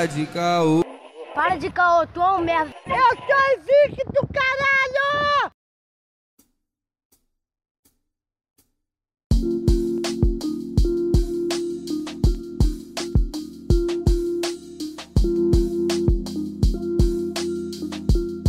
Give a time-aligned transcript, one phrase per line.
[0.00, 0.80] Para de caô.
[1.34, 2.74] Para de caô, tu é um merda.
[2.86, 5.52] Eu sou invicto, caralho!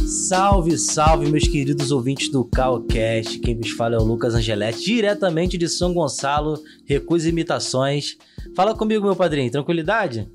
[0.08, 3.40] Salve, salve, meus queridos ouvintes do CalCast.
[3.40, 8.18] Quem vos fala é o Lucas Angeletti, diretamente de São Gonçalo, Recusa Imitações.
[8.56, 10.32] Fala comigo, meu padrinho, tranquilidade?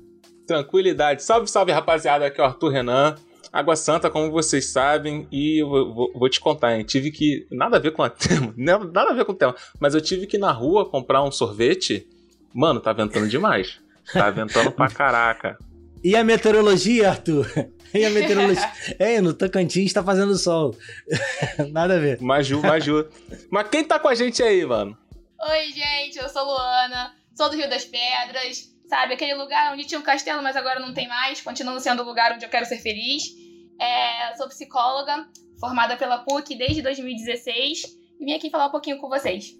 [0.47, 1.23] Tranquilidade.
[1.23, 2.25] Salve, salve, rapaziada.
[2.25, 3.15] Aqui é o Arthur Renan.
[3.51, 6.83] Água Santa, como vocês sabem, e eu vou, vou, te contar, hein?
[6.83, 7.47] Tive que.
[7.51, 10.27] Nada a ver com a tema, nada a ver com o tema, mas eu tive
[10.27, 12.07] que ir na rua comprar um sorvete.
[12.53, 13.79] Mano, tá ventando demais.
[14.11, 15.57] Tá ventando pra caraca.
[16.03, 17.47] E a meteorologia, Arthur?
[17.93, 18.71] E a meteorologia?
[18.97, 20.75] é, no Tocantins tá fazendo sol.
[21.71, 22.21] Nada a ver.
[22.21, 23.07] Maju, Maju.
[23.49, 24.97] Mas quem tá com a gente aí, mano?
[25.49, 29.13] Oi, gente, eu sou Luana, sou do Rio das Pedras, sabe?
[29.13, 31.41] Aquele lugar onde tinha um castelo, mas agora não tem mais.
[31.41, 33.35] Continua sendo o lugar onde eu quero ser feliz.
[33.79, 35.27] É, sou psicóloga,
[35.59, 39.55] formada pela PUC desde 2016 e vim aqui falar um pouquinho com vocês.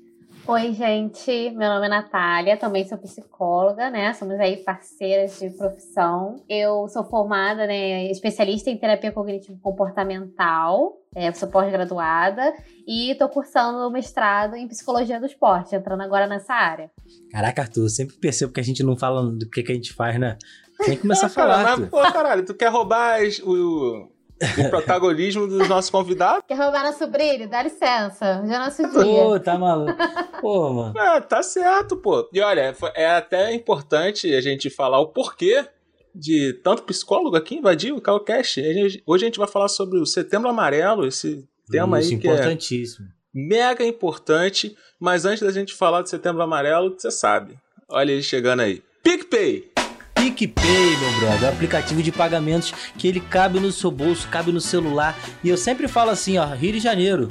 [0.50, 1.52] Oi, gente.
[1.52, 4.14] Meu nome é Natália, também sou psicóloga, né?
[4.14, 6.42] Somos aí parceiras de profissão.
[6.48, 11.02] Eu sou formada, né, especialista em terapia cognitivo comportamental.
[11.14, 12.54] É, sou pós-graduada
[12.88, 16.90] e estou cursando o mestrado em psicologia do esporte, entrando agora nessa área.
[17.30, 20.18] Caraca, Arthur, sempre percebo que a gente não fala do que, que a gente faz,
[20.18, 20.38] né?
[20.86, 21.66] Tem que começar a falar.
[21.66, 24.10] Cara, mas, pô, caralho, tu quer roubar o,
[24.58, 26.44] o protagonismo dos nossos convidados.
[26.48, 27.50] Quer roubar nosso brilho?
[27.50, 28.44] Dá licença.
[28.46, 29.04] Já é nosso dia.
[29.04, 29.98] Pô, tá maluco.
[30.42, 30.98] Pô, mano.
[30.98, 32.30] É, tá certo, pô.
[32.32, 35.66] E olha, é até importante a gente falar o porquê
[36.14, 38.60] de tanto psicólogo aqui invadir o Calcast.
[39.06, 42.34] Hoje a gente vai falar sobre o Setembro Amarelo, esse tema Isso, aí que é
[42.34, 43.08] importantíssimo.
[43.08, 44.76] é mega importante.
[45.00, 47.58] Mas antes da gente falar do Setembro Amarelo, você sabe.
[47.90, 48.82] Olha ele chegando aí.
[49.04, 49.77] PicPay!
[50.18, 54.60] PicPay, meu brother, um aplicativo de pagamentos que ele cabe no seu bolso, cabe no
[54.60, 55.16] celular.
[55.44, 57.30] E eu sempre falo assim, ó, Rio de Janeiro.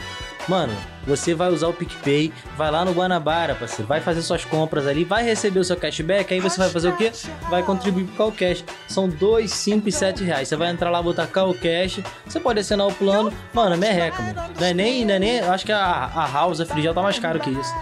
[0.49, 0.73] Mano,
[1.05, 5.03] você vai usar o PicPay, vai lá no Guanabara, parceiro, vai fazer suas compras ali,
[5.03, 7.11] vai receber o seu cashback, aí você vai fazer o quê?
[7.51, 8.65] Vai contribuir pro Calcash.
[8.87, 10.47] São 2, 5 e 7 reais.
[10.47, 13.33] Você vai entrar lá, botar Calcash, você pode assinar o plano.
[13.53, 14.55] Mano, é merreca, mano.
[14.61, 17.19] Não é nem, não é nem acho que a, a House, a Frigel tá mais
[17.19, 17.75] caro que isso.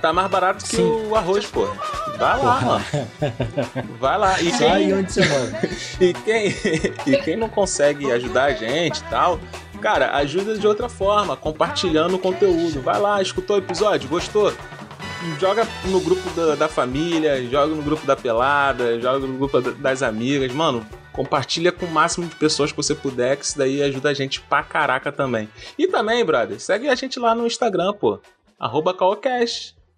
[0.00, 0.82] Tá mais barato que Sim.
[0.82, 1.68] o arroz, pô.
[2.18, 2.84] Vai lá, mano.
[4.00, 4.40] Vai lá.
[4.40, 4.94] E quem...
[4.94, 5.68] onde você mora.
[6.00, 6.46] e, quem...
[7.06, 9.38] e quem não consegue ajudar a gente e tal,
[9.80, 12.80] Cara, ajuda de outra forma, compartilhando o conteúdo.
[12.80, 14.52] Vai lá, escutou o episódio, gostou?
[15.38, 20.02] Joga no grupo da, da família, joga no grupo da pelada, joga no grupo das
[20.02, 20.52] amigas.
[20.52, 24.14] Mano, compartilha com o máximo de pessoas que você puder, que isso daí ajuda a
[24.14, 25.48] gente pra caraca também.
[25.78, 28.20] E também, brother, segue a gente lá no Instagram, pô.
[28.58, 28.96] Arroba.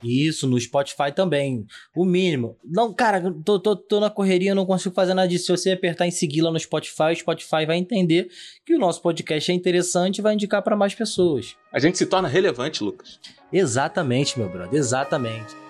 [0.02, 1.66] Isso, no Spotify também.
[1.94, 2.56] O mínimo.
[2.64, 5.46] Não, cara, tô, tô, tô na correria, não consigo fazer nada disso.
[5.46, 8.28] Se você apertar em seguir lá no Spotify, o Spotify vai entender
[8.64, 11.56] que o nosso podcast é interessante e vai indicar para mais pessoas.
[11.72, 13.18] A gente se torna relevante, Lucas.
[13.52, 15.69] Exatamente, meu brother, exatamente.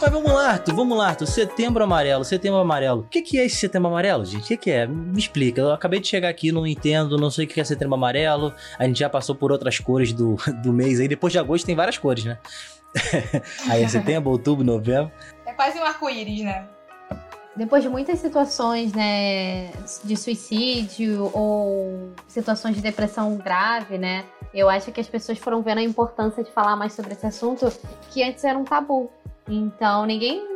[0.00, 1.26] Mas vamos lá, Arthur, vamos lá, Arthur.
[1.26, 3.00] Setembro amarelo, setembro amarelo.
[3.00, 4.44] O que, que é esse setembro amarelo, gente?
[4.44, 4.86] O que, que é?
[4.86, 5.60] Me explica.
[5.60, 8.54] Eu acabei de chegar aqui, não entendo, não sei o que é setembro amarelo.
[8.78, 11.06] A gente já passou por outras cores do, do mês aí.
[11.06, 12.38] Depois de agosto tem várias cores, né?
[13.68, 15.12] aí é setembro, outubro, novembro.
[15.44, 16.66] É quase um arco-íris, né?
[17.54, 19.70] Depois de muitas situações, né,
[20.04, 24.24] de suicídio ou situações de depressão grave, né,
[24.54, 27.70] eu acho que as pessoas foram vendo a importância de falar mais sobre esse assunto,
[28.10, 29.10] que antes era um tabu.
[29.50, 30.48] Então, ninguém.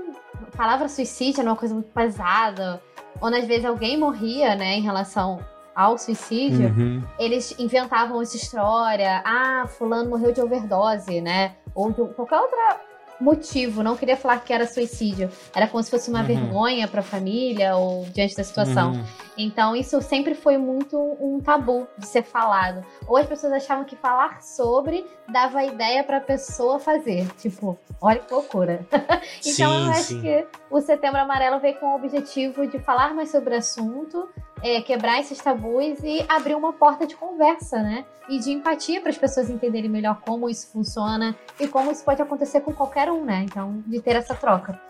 [0.52, 2.80] A palavra suicídio era uma coisa muito pesada.
[3.20, 5.38] Ou às vezes alguém morria, né, em relação
[5.74, 7.02] ao suicídio, uhum.
[7.18, 9.22] eles inventavam essa história.
[9.24, 11.56] Ah, fulano morreu de overdose, né?
[11.74, 12.80] Ou de qualquer outra
[13.24, 15.30] motivo, não queria falar que era suicídio.
[15.54, 16.26] Era como se fosse uma uhum.
[16.26, 18.92] vergonha para a família ou diante da situação.
[18.92, 19.04] Uhum.
[19.36, 22.84] Então, isso sempre foi muito um tabu de ser falado.
[23.08, 27.26] Ou as pessoas achavam que falar sobre dava ideia para a pessoa fazer.
[27.38, 28.86] Tipo, olha que loucura.
[28.92, 30.20] então, sim, eu acho sim.
[30.20, 34.28] que o Setembro Amarelo veio com o objetivo de falar mais sobre o assunto,
[34.64, 38.06] é, quebrar esses tabus e abrir uma porta de conversa, né?
[38.30, 42.22] E de empatia para as pessoas entenderem melhor como isso funciona e como isso pode
[42.22, 43.42] acontecer com qualquer um, né?
[43.44, 44.80] Então, de ter essa troca.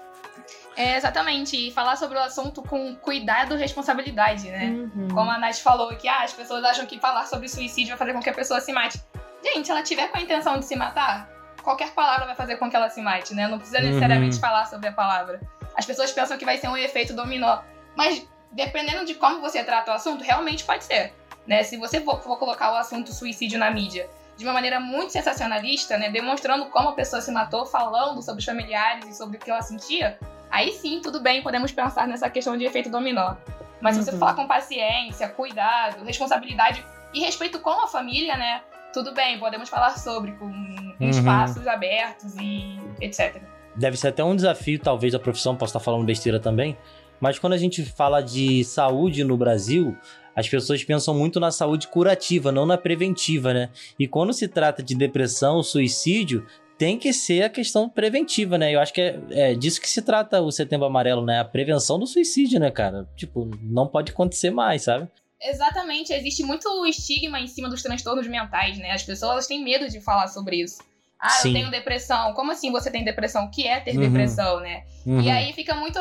[0.76, 4.70] É, exatamente, e falar sobre o assunto com cuidado e responsabilidade, né?
[4.70, 5.08] Uhum.
[5.08, 8.12] Como a Nath falou que ah, as pessoas acham que falar sobre suicídio vai fazer
[8.12, 9.02] com que a pessoa se mate.
[9.42, 11.28] Gente, se ela tiver com a intenção de se matar,
[11.64, 13.48] qualquer palavra vai fazer com que ela se mate, né?
[13.48, 14.40] Não precisa necessariamente uhum.
[14.40, 15.40] falar sobre a palavra.
[15.76, 17.58] As pessoas pensam que vai ser um efeito dominó,
[17.96, 18.24] mas
[18.54, 21.12] dependendo de como você trata o assunto, realmente pode ser.
[21.46, 21.62] né?
[21.62, 25.96] Se você for, for colocar o assunto suicídio na mídia de uma maneira muito sensacionalista,
[25.96, 29.50] né, demonstrando como a pessoa se matou, falando sobre os familiares e sobre o que
[29.50, 30.18] ela sentia,
[30.50, 33.36] aí sim, tudo bem, podemos pensar nessa questão de efeito dominó.
[33.80, 34.02] Mas uhum.
[34.02, 34.18] se você uhum.
[34.18, 38.62] falar com paciência, cuidado, responsabilidade e respeito com a família, né,
[38.92, 40.96] tudo bem, podemos falar sobre com uhum.
[41.00, 43.40] espaços abertos e etc.
[43.76, 46.76] Deve ser até um desafio, talvez, da profissão, posso estar falando besteira também,
[47.20, 49.96] mas quando a gente fala de saúde no Brasil,
[50.34, 53.70] as pessoas pensam muito na saúde curativa, não na preventiva, né?
[53.99, 56.46] E quando se trata de depressão, suicídio,
[56.76, 58.75] tem que ser a questão preventiva, né?
[58.75, 61.38] Eu acho que é, é, disso que se trata o Setembro Amarelo, né?
[61.38, 63.08] A prevenção do suicídio, né, cara?
[63.17, 65.08] Tipo, não pode acontecer mais, sabe?
[65.40, 68.90] Exatamente, existe muito estigma em cima dos transtornos mentais, né?
[68.90, 70.82] As pessoas têm medo de falar sobre isso.
[71.20, 71.49] Ah, Sim.
[71.49, 72.32] eu tenho depressão.
[72.34, 73.44] Como assim você tem depressão?
[73.44, 74.02] O que é ter uhum.
[74.02, 74.84] depressão, né?
[75.06, 75.20] Uhum.
[75.20, 75.99] E aí fica muito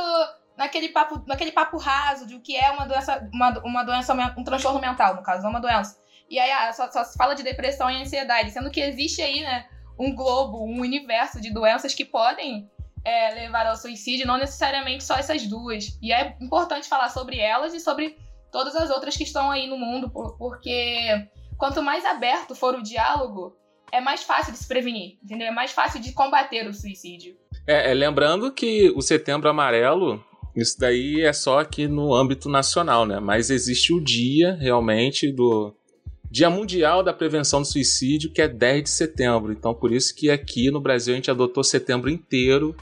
[0.58, 4.44] naquele papo, naquele papo raso de o que é uma doença, uma, uma doença, um
[4.44, 5.98] transtorno mental, no caso, não uma doença.
[6.30, 9.42] E aí ah, só, só se fala de depressão e ansiedade, sendo que existe aí,
[9.42, 9.66] né,
[9.98, 12.70] um globo, um universo de doenças que podem
[13.04, 15.98] é, levar ao suicídio, não necessariamente só essas duas.
[16.02, 18.18] E é importante falar sobre elas e sobre
[18.52, 21.28] todas as outras que estão aí no mundo, porque
[21.58, 23.56] quanto mais aberto for o diálogo,
[23.92, 25.48] é mais fácil de se prevenir, entendeu?
[25.48, 27.36] É mais fácil de combater o suicídio.
[27.68, 30.24] É, é lembrando que o Setembro Amarelo
[30.56, 33.20] isso daí é só aqui no âmbito nacional, né?
[33.20, 35.76] Mas existe o dia realmente do
[36.30, 39.52] Dia Mundial da Prevenção do Suicídio, que é 10 de setembro.
[39.52, 42.76] Então, por isso que aqui no Brasil a gente adotou setembro inteiro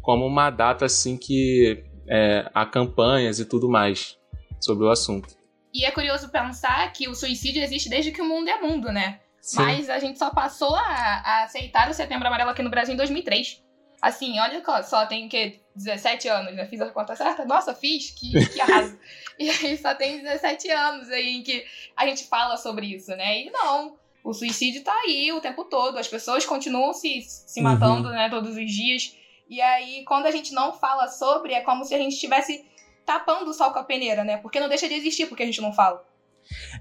[0.00, 4.16] como uma data assim que é, há campanhas e tudo mais
[4.60, 5.36] sobre o assunto.
[5.74, 9.20] E é curioso pensar que o suicídio existe desde que o mundo é mundo, né?
[9.40, 9.58] Sim.
[9.58, 12.96] Mas a gente só passou a, a aceitar o Setembro Amarelo aqui no Brasil em
[12.96, 13.62] 2003.
[14.00, 16.66] Assim, olha só, tem que 17 anos, né?
[16.66, 17.44] Fiz a conta certa?
[17.44, 18.10] Nossa, fiz?
[18.10, 18.98] Que, que arraso.
[19.38, 21.64] e aí só tem 17 anos aí em que
[21.96, 23.42] a gente fala sobre isso, né?
[23.42, 28.08] E não, o suicídio tá aí o tempo todo, as pessoas continuam se, se matando,
[28.08, 28.14] uhum.
[28.14, 29.16] né, todos os dias.
[29.48, 32.64] E aí, quando a gente não fala sobre, é como se a gente estivesse
[33.04, 34.38] tapando o sol com a peneira, né?
[34.38, 36.04] Porque não deixa de existir porque a gente não fala.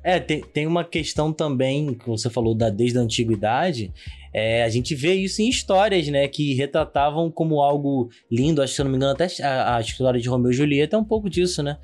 [0.03, 3.94] É, tem, tem uma questão também, que você falou da desde a antiguidade,
[4.37, 8.75] é, a gente vê isso em histórias, né, que retratavam como algo lindo, acho que
[8.75, 11.05] se eu não me engano, até a, a história de Romeu e Julieta é um
[11.05, 11.77] pouco disso, né?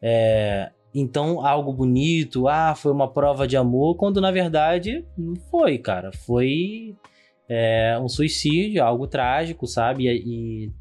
[0.00, 5.78] É, então, algo bonito, ah, foi uma prova de amor, quando na verdade não foi,
[5.78, 6.12] cara.
[6.12, 6.94] Foi
[7.48, 10.06] é, um suicídio, algo trágico, sabe?
[10.06, 10.22] E,
[10.66, 10.72] e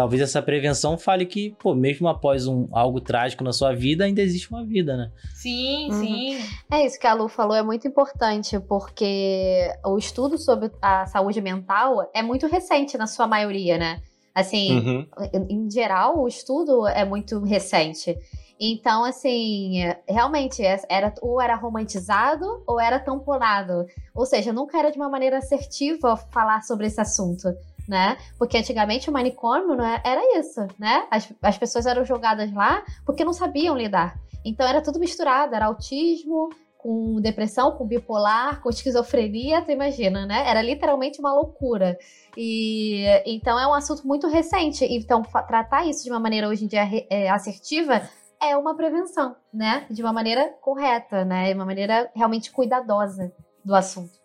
[0.00, 4.22] talvez essa prevenção fale que, pô, mesmo após um, algo trágico na sua vida, ainda
[4.22, 5.10] existe uma vida, né?
[5.34, 6.00] Sim, uhum.
[6.00, 6.38] sim.
[6.72, 11.42] É isso que a Lu falou, é muito importante, porque o estudo sobre a saúde
[11.42, 14.00] mental é muito recente na sua maioria, né?
[14.34, 15.06] Assim, uhum.
[15.50, 18.16] em geral, o estudo é muito recente.
[18.58, 23.84] Então, assim, realmente é, era ou era romantizado ou era tamponado.
[24.14, 27.48] Ou seja, nunca era de uma maneira assertiva falar sobre esse assunto
[27.90, 28.16] né?
[28.38, 31.08] Porque antigamente o manicômio não era, é, isso, né?
[31.10, 34.16] As, as pessoas eram jogadas lá porque não sabiam lidar.
[34.44, 40.48] Então era tudo misturado, era autismo, com depressão, com bipolar, com esquizofrenia, tu imagina, né?
[40.48, 41.98] Era literalmente uma loucura.
[42.36, 44.84] E então é um assunto muito recente.
[44.84, 48.08] Então, tratar isso de uma maneira hoje em dia é, assertiva
[48.40, 49.84] é uma prevenção, né?
[49.90, 51.48] De uma maneira correta, né?
[51.48, 53.32] De uma maneira realmente cuidadosa
[53.64, 54.19] do assunto.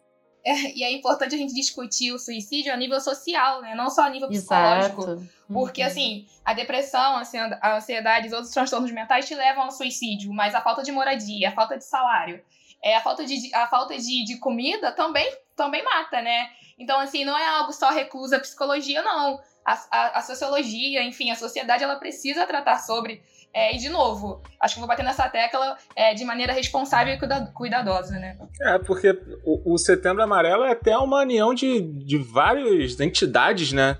[0.45, 3.73] É, e é importante a gente discutir o suicídio a nível social, né?
[3.73, 5.01] Não só a nível psicológico.
[5.01, 5.29] Exato.
[5.51, 5.87] Porque, uhum.
[5.87, 7.21] assim, a depressão,
[7.61, 11.49] a ansiedade e outros transtornos mentais te levam ao suicídio, mas a falta de moradia,
[11.49, 12.41] a falta de salário,
[12.83, 16.49] é, a falta de, a falta de, de comida também, também mata, né?
[16.77, 19.39] Então, assim, não é algo só reclusa a psicologia, não.
[19.63, 23.23] A, a, a sociologia, enfim, a sociedade, ela precisa tratar sobre
[23.55, 27.53] é, e, de novo, acho que vou bater nessa tecla é, de maneira responsável e
[27.53, 28.37] cuidadosa, né?
[28.61, 33.97] É, porque o, o Setembro Amarelo é até uma união de, de várias entidades, né?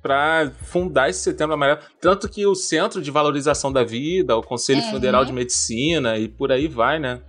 [0.00, 1.80] para fundar esse Setembro Amarelo.
[2.00, 4.92] Tanto que o Centro de Valorização da Vida, o Conselho uhum.
[4.92, 7.20] Federal de Medicina e por aí vai, né?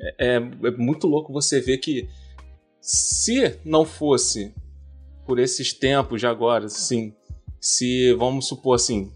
[0.00, 2.08] É, é, é, muito louco você ver que
[2.80, 4.54] se não fosse
[5.26, 7.14] por esses tempos de agora, assim,
[7.60, 9.10] se, vamos supor assim,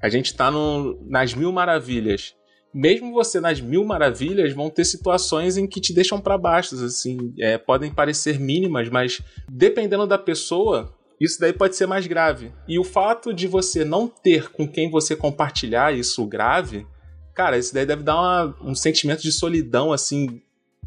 [0.00, 2.34] a gente tá no, nas mil maravilhas.
[2.72, 7.32] Mesmo você nas mil maravilhas, vão ter situações em que te deixam para baixo, assim,
[7.38, 12.52] é, podem parecer mínimas, mas dependendo da pessoa, isso daí pode ser mais grave.
[12.68, 16.86] E o fato de você não ter com quem você compartilhar isso grave,
[17.34, 20.42] cara, isso daí deve dar uma, um sentimento de solidão, assim,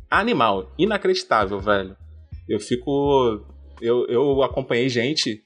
[0.09, 1.97] animal, inacreditável, velho.
[2.47, 3.45] Eu fico.
[3.81, 5.43] Eu, eu acompanhei gente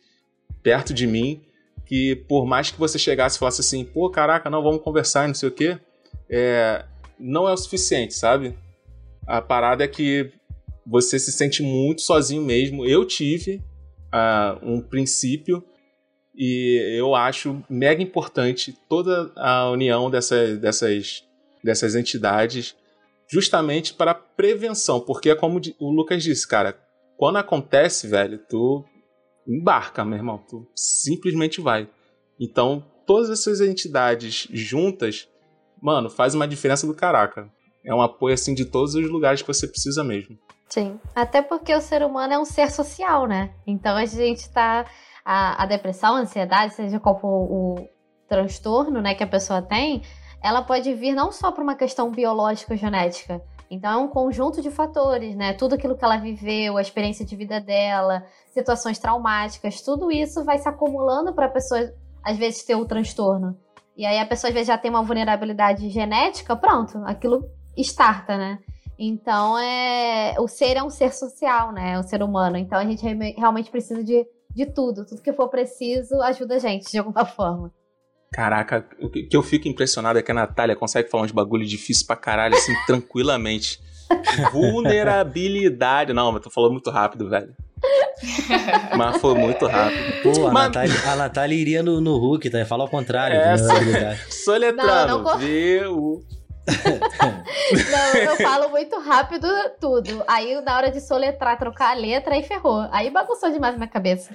[0.62, 1.45] perto de mim
[1.86, 5.36] que por mais que você chegasse e falasse assim, pô, caraca, não, vamos conversar, não
[5.36, 5.77] sei o quê,
[6.30, 6.84] é,
[7.20, 8.58] não é o suficiente, sabe?
[9.27, 10.32] A parada é que
[10.86, 12.86] você se sente muito sozinho mesmo.
[12.86, 13.62] Eu tive
[14.13, 15.63] uh, um princípio
[16.36, 21.24] e eu acho mega importante toda a união dessa, dessas,
[21.63, 22.75] dessas entidades
[23.27, 26.77] justamente para prevenção, porque é como o Lucas disse, cara,
[27.18, 28.86] quando acontece, velho, tu
[29.48, 31.88] embarca, meu irmão, tu simplesmente vai.
[32.40, 35.28] Então, todas essas entidades juntas,
[35.82, 37.50] mano, faz uma diferença do caraca.
[37.86, 40.38] É um apoio assim de todos os lugares que você precisa mesmo.
[40.68, 43.54] Sim, até porque o ser humano é um ser social, né?
[43.68, 44.86] Então a gente tá
[45.24, 47.90] a, a depressão, a ansiedade, seja qual for o
[48.28, 50.02] transtorno, né, que a pessoa tem,
[50.42, 53.42] ela pode vir não só por uma questão biológica ou genética.
[53.69, 55.53] Então é um conjunto de fatores, né?
[55.53, 60.57] Tudo aquilo que ela viveu, a experiência de vida dela, situações traumáticas, tudo isso vai
[60.57, 61.91] se acumulando para a pessoa
[62.24, 63.57] às vezes ter o transtorno.
[63.98, 68.60] E aí a pessoa às vezes já tem uma vulnerabilidade genética, pronto, aquilo starta, né?
[68.98, 72.00] Então é o ser é um ser social, né?
[72.00, 72.57] O ser humano.
[72.57, 73.03] Então a gente
[73.38, 75.05] realmente precisa de, de tudo.
[75.05, 77.72] Tudo que for preciso ajuda a gente de alguma forma.
[78.36, 82.06] Caraca, o que eu fico impressionado é que a Natália consegue falar uns bagulho difícil
[82.06, 83.80] pra caralho, assim, tranquilamente.
[84.51, 86.12] Vulnerabilidade.
[86.12, 87.54] Não, mas tô falando muito rápido, velho.
[88.98, 90.24] Mas foi muito rápido.
[90.24, 92.65] Pô, a, Mas- Natália, a Natália iria no, no Hulk, tá?
[92.65, 93.36] Fala ao contrário.
[93.38, 93.56] É.
[94.30, 95.24] Soletrando.
[95.24, 96.22] Não, não.
[97.92, 99.48] Não, eu falo muito rápido
[99.80, 100.24] tudo.
[100.27, 102.88] Aí na hora de soletrar, trocar a letra, aí ferrou.
[102.92, 104.34] Aí bagunçou demais na minha cabeça.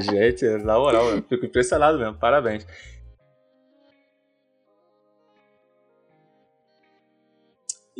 [0.00, 2.14] Gente, na moral, eu fico impressionado mesmo.
[2.14, 2.66] Parabéns.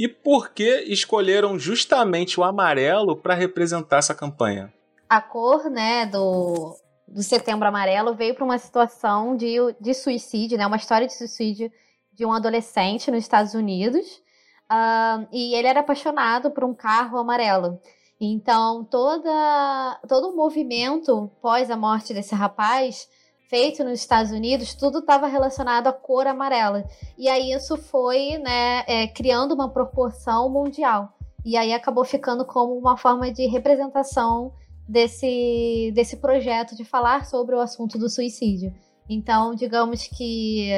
[0.00, 4.72] E por que escolheram justamente o amarelo para representar essa campanha?
[5.06, 6.74] A cor, né, do,
[7.06, 11.70] do Setembro Amarelo veio para uma situação de, de suicídio, né, uma história de suicídio
[12.14, 14.22] de um adolescente nos Estados Unidos.
[14.70, 17.78] Ah, e ele era apaixonado por um carro amarelo.
[18.18, 23.06] Então, toda, todo o movimento pós a morte desse rapaz,
[23.50, 26.84] feito nos Estados Unidos, tudo estava relacionado à cor amarela.
[27.18, 31.12] E aí isso foi né, é, criando uma proporção mundial.
[31.44, 34.52] E aí acabou ficando como uma forma de representação
[34.88, 38.72] desse, desse projeto de falar sobre o assunto do suicídio.
[39.08, 40.70] Então, digamos que,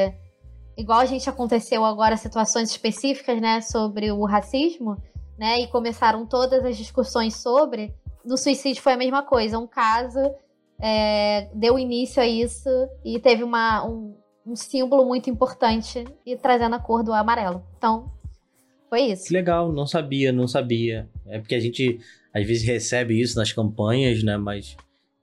[0.75, 4.97] igual a gente aconteceu agora situações específicas, né, sobre o racismo,
[5.39, 10.19] né, e começaram todas as discussões sobre, no suicídio foi a mesma coisa, um caso
[10.83, 12.69] é, deu início a isso
[13.05, 17.63] e teve uma, um, um símbolo muito importante e trazendo a cor do amarelo.
[17.79, 18.11] Então,
[18.89, 19.29] foi isso.
[19.29, 21.09] Que legal, não sabia, não sabia.
[21.27, 22.01] É porque a gente
[22.35, 24.37] às vezes recebe isso nas campanhas, né?
[24.37, 24.77] Mas,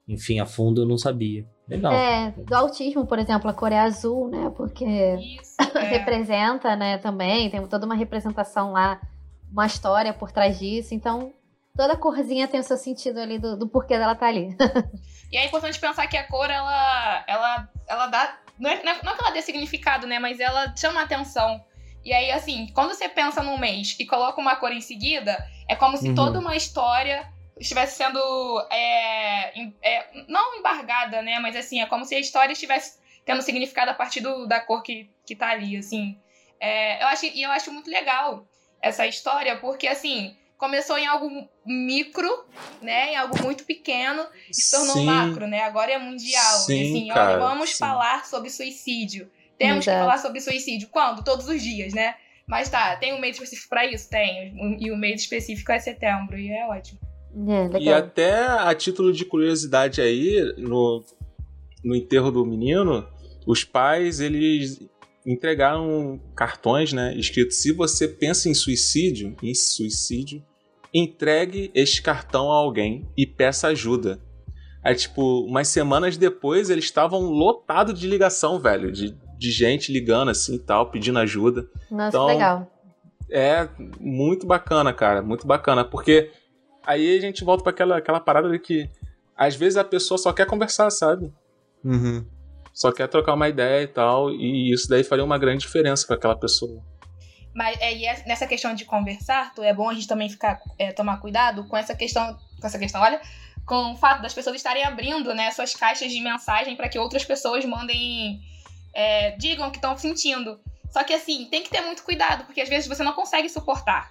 [0.08, 1.46] enfim, a fundo eu não sabia.
[1.68, 1.92] Legal.
[1.92, 4.50] É, do autismo, por exemplo, a cor é azul, né?
[4.56, 5.56] Porque Isso.
[5.76, 5.98] é.
[5.98, 8.98] representa, né, também, tem toda uma representação lá,
[9.52, 11.32] uma história por trás disso, então
[11.76, 14.56] toda corzinha tem o seu sentido ali do, do porquê dela tá ali.
[15.32, 18.36] E é importante pensar que a cor, ela, ela, ela dá.
[18.58, 20.18] Não, é, não é- não que ela dê significado, né?
[20.18, 21.64] Mas ela chama atenção.
[22.04, 25.76] E aí, assim, quando você pensa num mês e coloca uma cor em seguida, é
[25.76, 26.14] como se Uhum.
[26.16, 28.18] toda uma história estivesse sendo.
[28.72, 31.38] é, é, não embargada, né?
[31.38, 34.82] Mas assim, é como se a história estivesse tendo significado a partir do, da cor
[34.82, 36.18] que, que tá ali, assim.
[36.58, 38.48] É, eu acho, e eu acho muito legal
[38.82, 42.28] essa história, porque assim, começou em algo micro,
[42.82, 43.14] né?
[43.14, 45.06] Em algo muito pequeno e se tornou Sim.
[45.06, 45.62] macro, né?
[45.62, 46.58] Agora é mundial.
[46.58, 47.78] Sim, assim, cara, olha, vamos sim.
[47.78, 49.30] falar sobre suicídio.
[49.58, 50.04] Temos que Exato.
[50.04, 50.88] falar sobre suicídio.
[50.90, 51.24] Quando?
[51.24, 52.14] Todos os dias, né?
[52.46, 54.10] Mas tá, tem um mês específico pra isso?
[54.10, 54.76] Tem.
[54.78, 57.00] E o mês específico é setembro, e é ótimo.
[57.74, 61.02] É, E até a título de curiosidade aí, no,
[61.82, 63.06] no enterro do menino,
[63.46, 64.80] os pais, eles
[65.24, 70.42] entregaram cartões, né, escrito se você pensa em suicídio, em suicídio,
[70.92, 74.20] entregue este cartão a alguém e peça ajuda.
[74.82, 80.30] Aí, tipo, umas semanas depois, eles estavam lotados de ligação, velho, de, de gente ligando
[80.30, 81.68] assim e tal, pedindo ajuda.
[81.90, 82.72] Nossa, então, legal.
[83.30, 83.68] É
[84.00, 86.30] muito bacana, cara, muito bacana, porque
[86.84, 88.88] aí a gente volta para aquela, aquela parada de que
[89.36, 91.32] às vezes a pessoa só quer conversar, sabe?
[91.84, 92.24] Uhum.
[92.72, 96.16] Só quer trocar uma ideia e tal, e isso daí faria uma grande diferença para
[96.16, 96.82] aquela pessoa.
[97.54, 100.60] Mas é, e é- nessa questão de conversar, Tu, é bom a gente também ficar,
[100.78, 103.20] é, tomar cuidado com essa questão, com essa questão, olha,
[103.66, 107.24] com o fato das pessoas estarem abrindo, né, suas caixas de mensagem para que outras
[107.24, 108.40] pessoas mandem,
[108.94, 110.60] é, digam o que estão sentindo.
[110.90, 114.10] Só que assim, tem que ter muito cuidado, porque às vezes você não consegue suportar,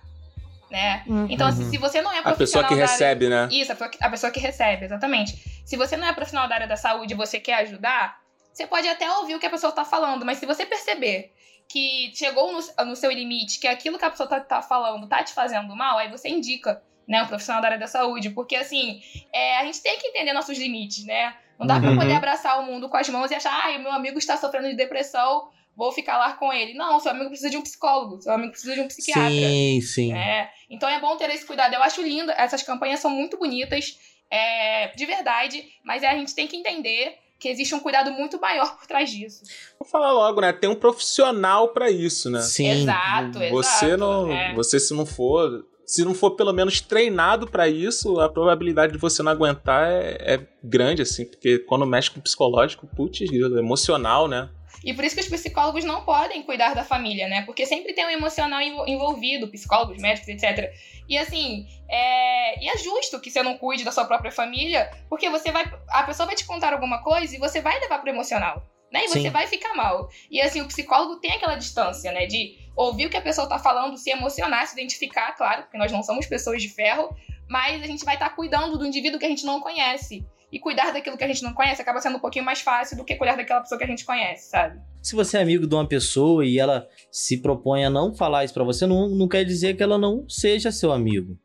[0.72, 1.03] né?
[1.08, 1.27] Uhum.
[1.29, 3.50] Então, assim, se você não é A pessoa profissional que da área- recebe, né?
[3.51, 5.62] Isso, a pessoa, que, a pessoa que recebe, exatamente.
[5.65, 8.17] Se você não é profissional da área da saúde e você quer ajudar,
[8.53, 11.34] você pode até ouvir o que a pessoa tá falando, mas se você perceber
[11.69, 15.23] que chegou no, no seu limite, que aquilo que a pessoa tá, tá falando tá
[15.23, 19.01] te fazendo mal, aí você indica né, um profissional da área da saúde, porque assim,
[19.31, 21.35] é, a gente tem que entender nossos limites, né?
[21.59, 22.17] Não dá pra poder uhum.
[22.17, 25.49] abraçar o mundo com as mãos e achar, ai, meu amigo está sofrendo de depressão,
[25.75, 26.73] vou ficar lá com ele.
[26.73, 29.29] Não, seu amigo precisa de um psicólogo, seu amigo precisa de um psiquiatra.
[29.29, 30.13] Sim, sim.
[30.13, 31.73] É, então é bom ter esse cuidado.
[31.73, 33.99] Eu acho lindo, essas campanhas são muito bonitas,
[34.31, 38.77] é, de verdade, mas a gente tem que entender que existe um cuidado muito maior
[38.77, 39.43] por trás disso.
[39.79, 40.51] Vou falar logo, né?
[40.51, 42.41] Tem um profissional para isso, né?
[42.41, 42.67] Sim.
[42.67, 43.98] Exato, você exato.
[43.98, 44.53] Não, é.
[44.53, 49.00] Você se não for se não for pelo menos treinado para isso, a probabilidade de
[49.00, 54.27] você não aguentar é, é, grande, assim, porque quando mexe com o psicológico, putz, emocional,
[54.27, 54.50] né?
[54.83, 57.41] E por isso que os psicólogos não podem cuidar da família, né?
[57.43, 60.74] Porque sempre tem um emocional envolvido, psicólogos, médicos, etc.
[61.07, 62.63] E assim, é...
[62.63, 65.71] E é justo que você não cuide da sua própria família, porque você vai.
[65.89, 68.65] A pessoa vai te contar alguma coisa e você vai levar pro emocional.
[68.91, 69.05] Né?
[69.05, 69.21] E Sim.
[69.21, 70.09] você vai ficar mal.
[70.31, 72.25] E assim, o psicólogo tem aquela distância, né?
[72.25, 75.91] De ouvir o que a pessoa tá falando, se emocionar, se identificar, claro, porque nós
[75.91, 77.15] não somos pessoas de ferro,
[77.48, 80.25] mas a gente vai estar tá cuidando do indivíduo que a gente não conhece.
[80.51, 83.06] E cuidar daquilo que a gente não conhece acaba sendo um pouquinho mais fácil do
[83.06, 84.79] que cuidar daquela pessoa que a gente conhece, sabe?
[85.01, 88.53] Se você é amigo de uma pessoa e ela se propõe a não falar isso
[88.53, 91.38] para você, não, não quer dizer que ela não seja seu amigo.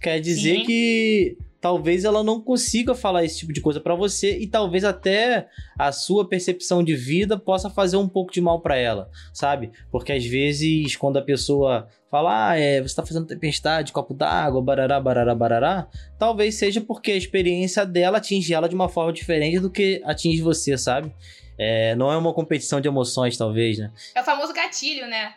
[0.00, 0.64] Quer dizer Sim.
[0.64, 5.48] que talvez ela não consiga falar esse tipo de coisa para você e talvez até
[5.78, 9.70] a sua percepção de vida possa fazer um pouco de mal para ela, sabe?
[9.90, 14.62] Porque às vezes quando a pessoa fala, ah, é, você tá fazendo tempestade, copo d'água,
[14.62, 15.86] barará, barará, barará,
[16.18, 20.42] talvez seja porque a experiência dela atinge ela de uma forma diferente do que atinge
[20.42, 21.12] você, sabe?
[21.58, 23.92] É, não é uma competição de emoções, talvez, né?
[24.14, 25.34] É o famoso gatilho, né?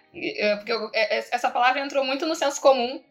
[0.55, 3.01] Porque é, essa palavra entrou muito no senso comum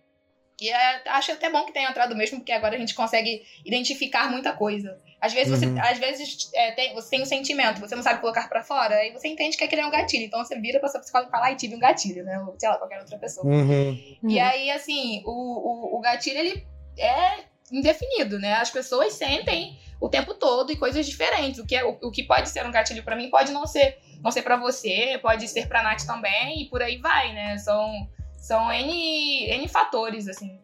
[0.62, 4.31] e é, acho até bom que tenha entrado mesmo, porque agora a gente consegue identificar
[4.31, 4.97] muita coisa.
[5.21, 5.81] Às vezes você, uhum.
[5.81, 9.11] às vezes, é, tem, você tem um sentimento, você não sabe colocar para fora, aí
[9.12, 10.25] você entende que aquele é um gatilho.
[10.25, 12.38] Então você vira pra sua psicóloga e fala, ai, tive um gatilho, né?
[12.47, 13.45] Ou sei lá, qualquer outra pessoa.
[13.45, 14.19] Uhum.
[14.23, 16.64] E aí, assim, o, o, o gatilho, ele
[16.96, 17.40] é
[17.72, 18.55] indefinido, né?
[18.55, 21.59] As pessoas sentem o tempo todo e coisas diferentes.
[21.59, 23.98] O que, é, o, o que pode ser um gatilho para mim pode não ser,
[24.22, 27.59] não ser para você, pode ser pra Nath também, e por aí vai, né?
[27.59, 28.09] São
[28.42, 30.59] são N, N fatores, assim.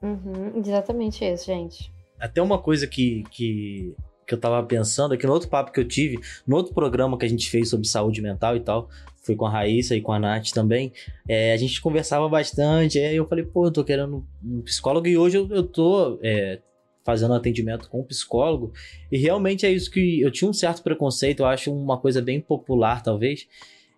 [0.00, 1.92] Uhum, exatamente isso, gente.
[2.20, 5.88] Até uma coisa que, que, que eu tava pensando aqui no outro papo que eu
[5.88, 8.88] tive, no outro programa que a gente fez sobre saúde mental e tal,
[9.24, 10.92] foi com a Raíssa e com a Nath também,
[11.28, 15.18] é, a gente conversava bastante, aí eu falei, pô, eu tô querendo um psicólogo e
[15.18, 16.60] hoje eu, eu tô é,
[17.04, 18.72] fazendo atendimento com um psicólogo
[19.10, 22.40] e realmente é isso que eu tinha um certo preconceito, eu acho uma coisa bem
[22.40, 23.48] popular talvez,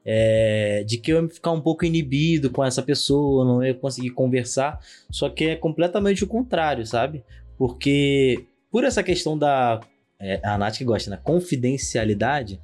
[0.09, 4.11] é, de que eu ia ficar um pouco inibido com essa pessoa, não ia conseguir
[4.11, 4.79] conversar.
[5.11, 7.25] Só que é completamente o contrário, sabe?
[7.59, 9.81] Porque por essa questão da.
[10.19, 11.19] É, a Nath que gosta, né?
[11.23, 12.59] Confidencialidade,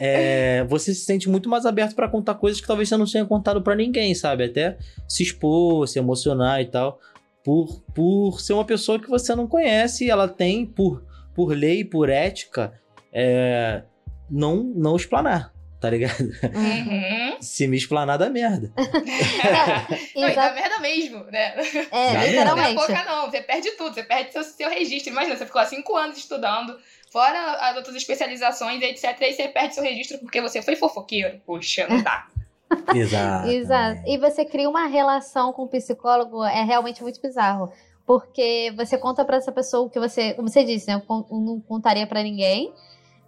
[0.00, 3.24] é, você se sente muito mais aberto para contar coisas que talvez você não tenha
[3.24, 4.44] contado para ninguém, sabe?
[4.44, 6.98] Até se expor, se emocionar e tal.
[7.44, 12.08] Por, por ser uma pessoa que você não conhece, ela tem, por, por lei, por
[12.08, 12.72] ética,
[13.12, 13.82] é,
[14.28, 15.55] não, não explanar
[15.86, 16.20] tá ligado?
[16.20, 17.36] Uhum.
[17.40, 18.72] Se me explanar, dá merda.
[20.16, 21.54] não, e dá merda mesmo, né?
[21.92, 22.74] É, dá literalmente.
[22.74, 23.30] Não é pouca, não.
[23.30, 25.12] Você perde tudo, você perde seu, seu registro.
[25.12, 26.76] Imagina, você ficou há cinco anos estudando,
[27.12, 29.16] fora as outras especializações, etc.
[29.20, 31.40] E você perde seu registro porque você foi fofoqueiro.
[31.46, 32.26] Puxa, não dá.
[32.92, 33.48] Exato.
[33.48, 34.02] Exato.
[34.06, 37.72] E você cria uma relação com o psicólogo, é realmente muito bizarro.
[38.04, 41.00] Porque você conta para essa pessoa o que você, como você disse, né?
[41.08, 42.72] Eu não contaria para ninguém.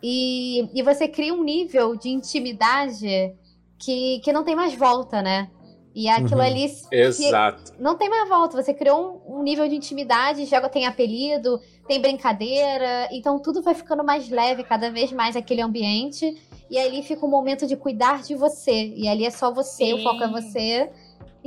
[0.02, 3.34] E, e você cria um nível de intimidade
[3.78, 5.50] que, que não tem mais volta, né?
[5.94, 6.46] E aquilo uhum.
[6.46, 6.72] ali.
[6.92, 7.72] Exato.
[7.78, 8.62] Não tem mais volta.
[8.62, 13.08] Você criou um, um, nível de intimidade, já tem apelido, tem brincadeira.
[13.11, 16.37] Então tudo vai ficando mais leve cada vez mais aquele ambiente.
[16.70, 18.92] E ali fica o um momento de cuidar de você.
[18.94, 19.94] E ali é só você, Sim.
[19.94, 20.90] o foco é você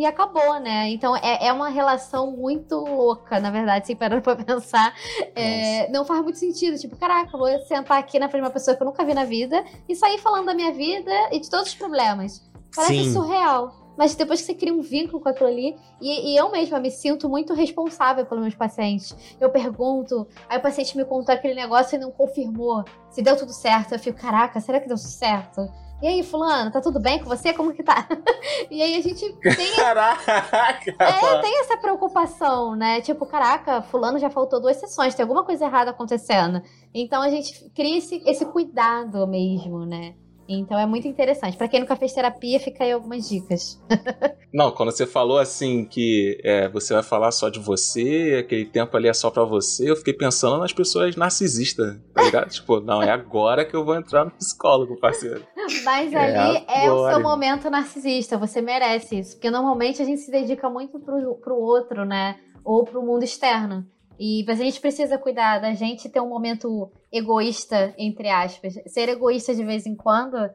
[0.02, 0.90] e acabou, né?
[0.90, 4.94] Então é, é uma relação muito louca, na verdade, se parando pra pensar.
[5.36, 6.78] É, não faz muito sentido.
[6.78, 9.26] Tipo, caraca, vou sentar aqui na frente de uma pessoa que eu nunca vi na
[9.26, 12.42] vida e sair falando da minha vida e de todos os problemas.
[12.76, 13.14] Parece Sim.
[13.14, 13.80] surreal.
[13.98, 16.90] Mas depois que você cria um vínculo com aquilo ali, e, e, eu mesma me
[16.90, 19.16] sinto muito responsável pelos meus pacientes.
[19.40, 23.52] Eu pergunto, aí o paciente me contou aquele negócio e não confirmou se deu tudo
[23.52, 23.92] certo.
[23.94, 25.70] Eu fico, caraca, será que deu certo?
[26.02, 27.54] E aí, fulano, tá tudo bem com você?
[27.54, 28.08] Como que tá?
[28.72, 29.72] e aí a gente tem.
[29.78, 30.96] Caraca!
[31.00, 33.02] É, tem essa preocupação, né?
[33.02, 36.62] Tipo, caraca, fulano já faltou duas sessões, tem alguma coisa errada acontecendo.
[36.92, 40.16] Então a gente cria esse, esse cuidado mesmo, né?
[40.60, 41.58] Então é muito interessante.
[41.58, 43.82] Para quem nunca fez terapia, fica aí algumas dicas.
[44.54, 48.98] Não, quando você falou assim que é, você vai falar só de você, aquele tempo
[48.98, 51.98] ali é só para você, eu fiquei pensando nas pessoas narcisistas.
[52.14, 52.50] tá ligado?
[52.52, 55.42] tipo, não, é agora que eu vou entrar no psicólogo, parceiro.
[55.86, 57.14] Mas É ali é, o agora.
[57.14, 59.36] seu momento narcisista, você merece isso.
[59.36, 62.36] Porque normalmente a gente se dedica muito pro, pro outro, né?
[62.64, 63.86] Ou pro mundo externo.
[64.24, 68.76] E mas a gente precisa cuidar da gente ter um momento egoísta, entre aspas.
[68.86, 70.52] Ser egoísta de vez em quando é,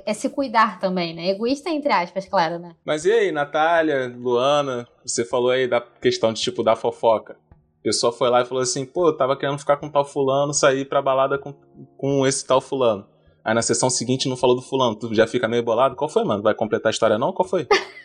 [0.00, 1.28] é, é se cuidar também, né?
[1.28, 2.74] Egoísta entre aspas, claro, né?
[2.82, 7.36] Mas e aí, Natália, Luana, você falou aí da questão de tipo da fofoca.
[7.52, 10.54] A pessoa foi lá e falou assim, pô, eu tava querendo ficar com tal fulano,
[10.54, 11.52] sair pra balada com,
[11.98, 13.06] com esse tal fulano.
[13.44, 15.96] Aí na sessão seguinte não falou do fulano, tu já fica meio bolado.
[15.96, 16.42] Qual foi, mano?
[16.42, 17.30] Vai completar a história não?
[17.30, 17.68] Qual foi?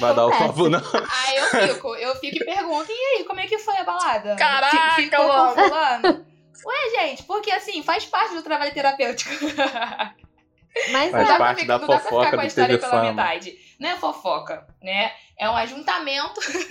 [0.00, 0.80] Vai dar o papo não?
[0.80, 4.36] Aí eu fico, eu fico e pergunto, e aí, como é que foi a balada?
[4.36, 5.54] Caraca, Ficou mano.
[5.54, 6.26] com fulano?
[6.66, 9.30] Ué, gente, porque assim, faz parte do trabalho terapêutico.
[10.90, 13.10] Mas Faz é, parte da não dá pra fofoca ficar com a história pela Fama.
[13.10, 13.54] metade.
[13.80, 15.12] Não é fofoca, né?
[15.38, 16.68] É um ajuntamento de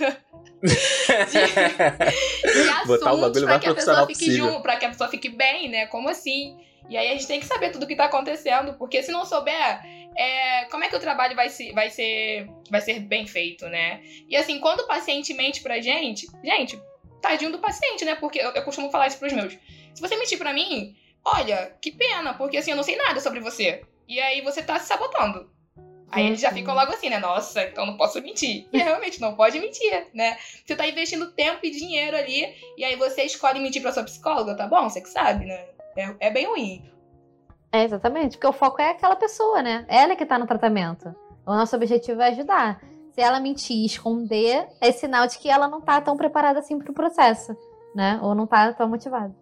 [2.86, 5.68] Botar o assuntos pra que a pessoa fique junto, pra que a pessoa fique bem,
[5.68, 5.86] né?
[5.86, 6.56] Como assim?
[6.88, 9.24] E aí a gente tem que saber tudo o que tá acontecendo, porque se não
[9.24, 9.80] souber,
[10.16, 14.00] é, como é que o trabalho vai, se, vai, ser, vai ser bem feito, né?
[14.28, 16.80] E assim, quando o paciente mente pra gente, gente,
[17.20, 18.14] tadinho do paciente, né?
[18.14, 19.52] Porque eu, eu costumo falar isso pros meus.
[19.94, 23.40] Se você mentir pra mim, olha, que pena, porque assim, eu não sei nada sobre
[23.40, 23.82] você.
[24.08, 25.50] E aí você tá se sabotando.
[26.10, 27.18] Aí eles já ficam logo assim, né?
[27.18, 28.66] Nossa, então não posso mentir.
[28.72, 30.38] E realmente não pode mentir, né?
[30.64, 32.46] Você tá investindo tempo e dinheiro ali,
[32.76, 34.88] e aí você escolhe mentir pra sua psicóloga, tá bom?
[34.88, 35.66] Você que sabe, né?
[35.98, 36.84] É, é bem ruim.
[37.72, 39.84] é exatamente, porque o foco é aquela pessoa, né?
[39.88, 41.12] Ela que tá no tratamento.
[41.44, 42.80] O nosso objetivo é ajudar.
[43.10, 46.78] Se ela mentir e esconder, é sinal de que ela não tá tão preparada assim
[46.78, 47.56] pro processo,
[47.94, 48.20] né?
[48.22, 49.34] Ou não tá tão motivada.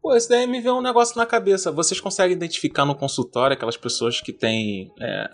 [0.00, 1.72] Pô, esse daí me veio um negócio na cabeça.
[1.72, 5.28] Vocês conseguem identificar no consultório aquelas pessoas que têm é,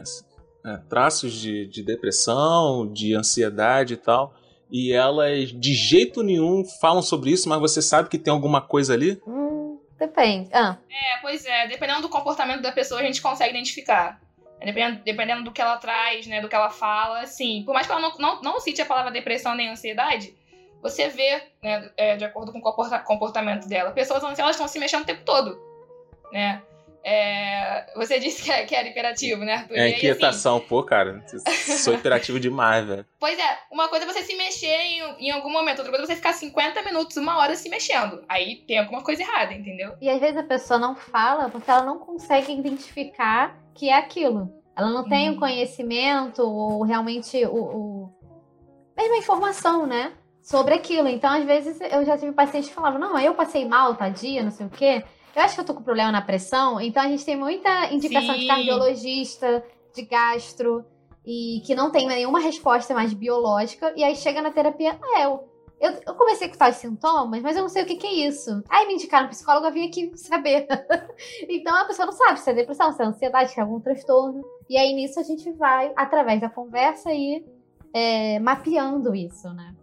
[0.64, 4.32] é, traços de, de depressão, de ansiedade e tal,
[4.70, 8.94] e elas de jeito nenhum falam sobre isso, mas você sabe que tem alguma coisa
[8.94, 9.20] ali?
[9.26, 9.53] Hum,
[9.98, 10.50] depende.
[10.52, 14.20] Ah, É, pois é, dependendo do comportamento da pessoa, a gente consegue identificar.
[14.60, 17.86] É, Dependendo, dependendo do que ela traz, né, do que ela fala, assim, por mais
[17.86, 20.34] que ela não, não, não cite a palavra depressão nem ansiedade,
[20.80, 23.90] você vê, né, é, de acordo com o comporta- comportamento dela.
[23.90, 25.58] Pessoas ansiosas estão se mexendo o tempo todo,
[26.32, 26.62] né?
[27.06, 29.74] É, você disse que, é- que era hiperativo, né, Arthur?
[29.76, 31.22] É aí, assim, inquietação, pô, cara.
[31.82, 33.04] Sou hiperativo demais, velho.
[33.20, 36.06] Pois é, uma coisa é você se mexer em, em algum momento, outra coisa é
[36.06, 38.24] você ficar 50 minutos, uma hora se mexendo.
[38.28, 39.94] Aí tem alguma coisa errada, entendeu?
[40.00, 44.50] e às vezes a pessoa não fala porque ela não consegue identificar que é aquilo.
[44.76, 45.38] Ela não tem o Uhum.
[45.40, 48.12] conhecimento ou realmente o, o...
[48.96, 50.12] mesma informação, né?
[50.42, 51.08] Sobre aquilo.
[51.08, 54.50] Então, às vezes, eu já tive pacientes que falavam, não, eu passei mal, tadinha, não
[54.50, 55.04] sei o quê.
[55.34, 56.80] Eu acho que eu tô com problema na pressão.
[56.80, 58.48] Então, a gente tem muita indicação de Sim.
[58.48, 60.84] cardiologista, de gastro,
[61.26, 63.92] e que não tem nenhuma resposta mais biológica.
[63.96, 65.48] E aí chega na terapia, ah, eu,
[65.80, 68.62] eu, eu comecei com tais sintomas, mas eu não sei o que, que é isso.
[68.68, 70.66] Aí me indicaram um psicólogo, eu vim aqui saber.
[71.48, 74.42] então a pessoa não sabe se é depressão, se é ansiedade, se é algum transtorno.
[74.68, 77.44] E aí nisso a gente vai, através da conversa, ir
[77.92, 79.74] é, mapeando isso, né?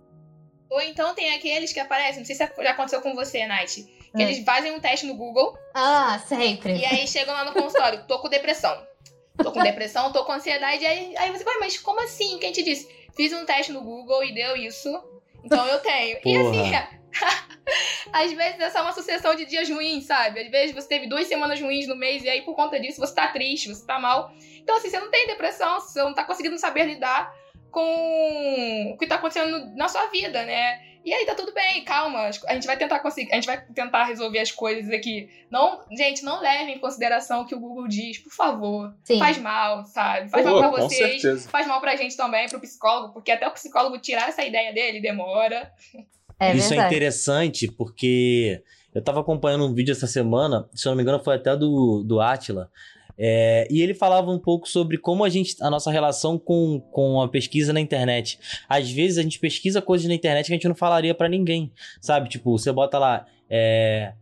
[0.70, 3.78] Ou então tem aqueles que aparecem, não sei se já aconteceu com você, Nath,
[4.16, 4.26] que É.
[4.26, 6.78] eles fazem um teste no Google Ah, sempre.
[6.78, 8.86] e aí chegam lá no consultório, tô com depressão.
[9.42, 10.86] Tô com depressão, tô com ansiedade.
[10.86, 12.38] Aí, aí você vai, mas como assim?
[12.38, 12.88] Quem te disse?
[13.16, 14.90] Fiz um teste no Google e deu isso.
[15.44, 16.20] Então eu tenho.
[16.24, 16.72] E assim,
[18.14, 20.42] às vezes é só uma sucessão de dias ruins, sabe?
[20.42, 23.16] Às vezes você teve duas semanas ruins no mês e aí por conta disso você
[23.16, 24.32] tá triste, você tá mal.
[24.58, 27.34] Então, assim, você não tem depressão, você não tá conseguindo saber lidar
[27.72, 30.80] com o que tá acontecendo na sua vida, né?
[31.04, 32.30] E aí tá tudo bem, calma.
[32.48, 35.30] A gente vai tentar conseguir, a gente vai tentar resolver as coisas aqui.
[35.50, 38.94] Não, gente, não levem em consideração o que o Google diz, por favor.
[39.04, 39.18] Sim.
[39.18, 40.30] Faz mal, sabe?
[40.30, 41.50] Faz Pô, mal pra com vocês, certeza.
[41.50, 45.02] faz mal pra gente também, pro psicólogo, porque até o psicólogo tirar essa ideia dele
[45.02, 45.72] demora.
[46.40, 46.96] É Isso é verdade.
[46.96, 51.36] interessante porque eu tava acompanhando um vídeo essa semana, se eu não me engano foi
[51.36, 52.70] até do, do Atila,
[53.24, 57.22] é, e ele falava um pouco sobre como a gente, a nossa relação com, com
[57.22, 58.40] a pesquisa na internet.
[58.68, 61.72] Às vezes a gente pesquisa coisas na internet que a gente não falaria pra ninguém,
[62.02, 62.30] sabe?
[62.30, 64.14] Tipo, você bota lá, é,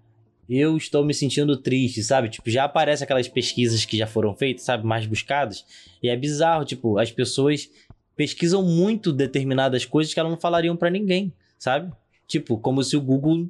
[0.49, 2.27] eu estou me sentindo triste, sabe?
[2.27, 4.85] Tipo, já aparece aquelas pesquisas que já foram feitas, sabe?
[4.85, 5.63] Mais buscadas.
[6.03, 7.69] E é bizarro, tipo, as pessoas
[8.17, 11.89] pesquisam muito determinadas coisas que elas não falariam pra ninguém, sabe?
[12.27, 13.47] Tipo, como se o Google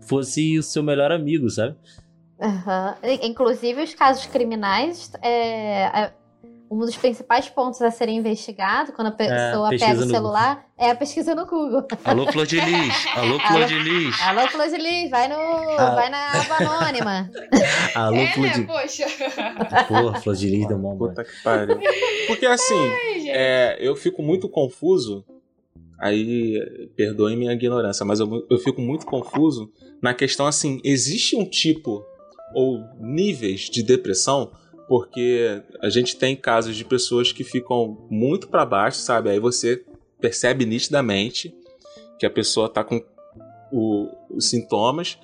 [0.00, 1.76] fosse o seu melhor amigo, sabe?
[3.02, 6.12] I- Inclusive, os casos criminais, é, é-
[6.68, 10.66] um dos principais pontos a serem investigados quando a pessoa pesquisa pega o no celular
[10.76, 11.86] é a pesquisa no Google.
[12.04, 13.06] Alô, Flor de Lis!
[13.14, 14.20] Alô, Flor de Lis!
[14.22, 15.34] Alô, Flor de Lis, vai, no,
[15.78, 15.94] Ah.
[15.94, 17.30] vai na aba anônima.
[17.94, 18.52] Alô, é, Flor né?
[18.54, 19.04] de Poxa.
[19.86, 20.98] Porra, Flor de Lis deu mano.
[20.98, 21.78] Puta que pariu.
[22.26, 25.24] Porque assim, Ai, é, eu fico muito confuso
[26.00, 26.58] aí
[26.96, 29.70] perdoem minha ignorância, mas eu, eu fico muito confuso
[30.02, 32.04] na questão assim: existe um tipo
[32.56, 34.50] ou níveis de depressão?
[34.88, 39.28] Porque a gente tem casos de pessoas que ficam muito para baixo, sabe?
[39.28, 39.84] Aí você
[40.18, 41.54] percebe nitidamente
[42.18, 43.04] que a pessoa tá com
[43.70, 45.18] o, os sintomas.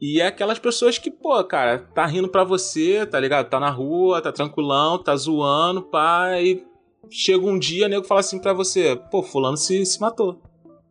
[0.00, 3.48] E é aquelas pessoas que, pô, cara, tá rindo pra você, tá ligado?
[3.48, 6.64] Tá na rua, tá tranquilão, tá zoando, pá, e
[7.10, 10.40] chega um dia, nego fala assim pra você, pô, fulano se, se matou.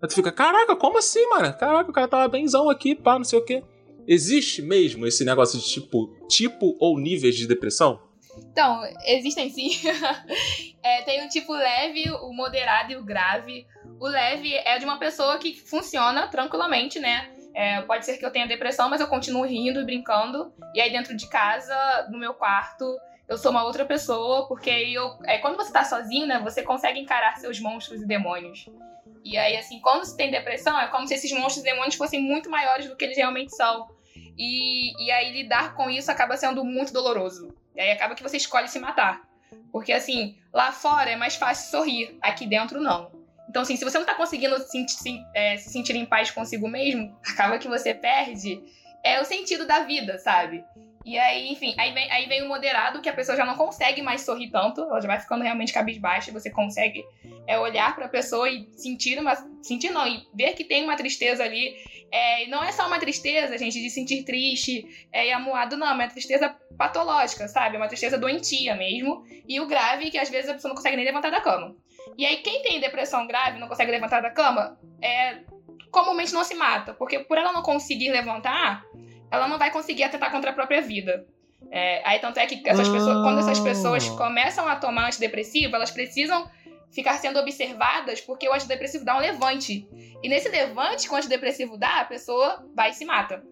[0.02, 1.54] Aí tu fica, caraca, como assim, mano?
[1.58, 3.64] Caraca, o cara tava benzão aqui, pá, não sei o quê.
[4.08, 8.02] Existe mesmo esse negócio de tipo, tipo ou níveis de depressão?
[8.52, 9.70] Então, existem sim.
[10.82, 13.68] é, tem o tipo leve, o moderado e o grave.
[14.00, 17.34] O leve é de uma pessoa que funciona tranquilamente, né?
[17.54, 20.54] É, pode ser que eu tenha depressão, mas eu continuo rindo e brincando.
[20.74, 22.86] E aí, dentro de casa, no meu quarto,
[23.28, 25.18] eu sou uma outra pessoa, porque eu.
[25.26, 28.68] É, quando você tá sozinho, né, você consegue encarar seus monstros e demônios.
[29.26, 32.22] E aí, assim, quando você tem depressão, é como se esses monstros e demônios fossem
[32.22, 33.97] muito maiores do que eles realmente são.
[34.38, 37.54] E, e aí, lidar com isso acaba sendo muito doloroso.
[37.76, 39.22] E aí acaba que você escolhe se matar.
[39.72, 43.12] Porque, assim, lá fora é mais fácil sorrir, aqui dentro não.
[43.50, 46.68] Então, assim, se você não tá conseguindo se, se, é, se sentir em paz consigo
[46.68, 48.62] mesmo, acaba que você perde
[49.04, 50.66] é o sentido da vida, sabe?
[51.06, 54.02] E aí, enfim, aí vem, aí vem o moderado, que a pessoa já não consegue
[54.02, 57.06] mais sorrir tanto, ela já vai ficando realmente cabisbaixa, você consegue
[57.48, 59.34] é, olhar para a pessoa e sentir uma.
[59.62, 61.78] Sentir não, e ver que tem uma tristeza ali.
[62.12, 65.88] É, e não é só uma tristeza, gente, de sentir triste é, e amuado, não,
[65.88, 67.76] é uma tristeza patológica, sabe?
[67.76, 69.26] É uma tristeza doentia mesmo.
[69.48, 71.76] E o grave, que às vezes a pessoa não consegue nem levantar da cama.
[72.18, 75.42] E aí, quem tem depressão grave não consegue levantar da cama, é,
[75.92, 78.86] comumente não se mata, porque por ela não conseguir levantar
[79.32, 81.26] ela não vai conseguir atentar contra a própria vida.
[81.72, 84.16] É, aí tanto é que essas pessoas, quando essas pessoas ah.
[84.16, 86.50] começam a tomar antidepressivo, elas precisam
[86.92, 89.88] ficar sendo observadas porque o antidepressivo dá um levante.
[90.24, 93.44] E nesse levante que o antidepressivo dá, a pessoa vai e se mata.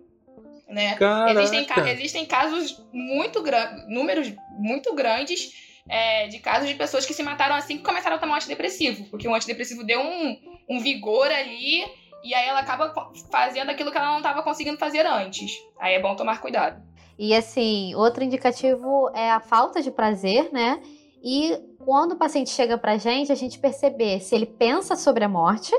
[0.67, 0.97] Né?
[1.29, 5.53] Existem, existem casos muito grandes, números muito grandes
[5.87, 9.05] é, de casos de pessoas que se mataram assim que começaram a tomar um antidepressivo,
[9.05, 11.85] porque o antidepressivo deu um, um vigor ali
[12.23, 12.91] e aí ela acaba
[13.31, 15.51] fazendo aquilo que ela não estava conseguindo fazer antes.
[15.79, 16.81] Aí é bom tomar cuidado.
[17.17, 20.81] E assim, outro indicativo é a falta de prazer, né?
[21.25, 25.29] E quando o paciente chega pra gente, a gente perceber se ele pensa sobre a
[25.29, 25.75] morte,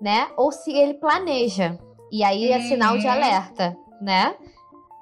[0.00, 0.28] né?
[0.36, 1.78] Ou se ele planeja.
[2.10, 3.12] E aí é sinal de uhum.
[3.12, 4.34] alerta, né?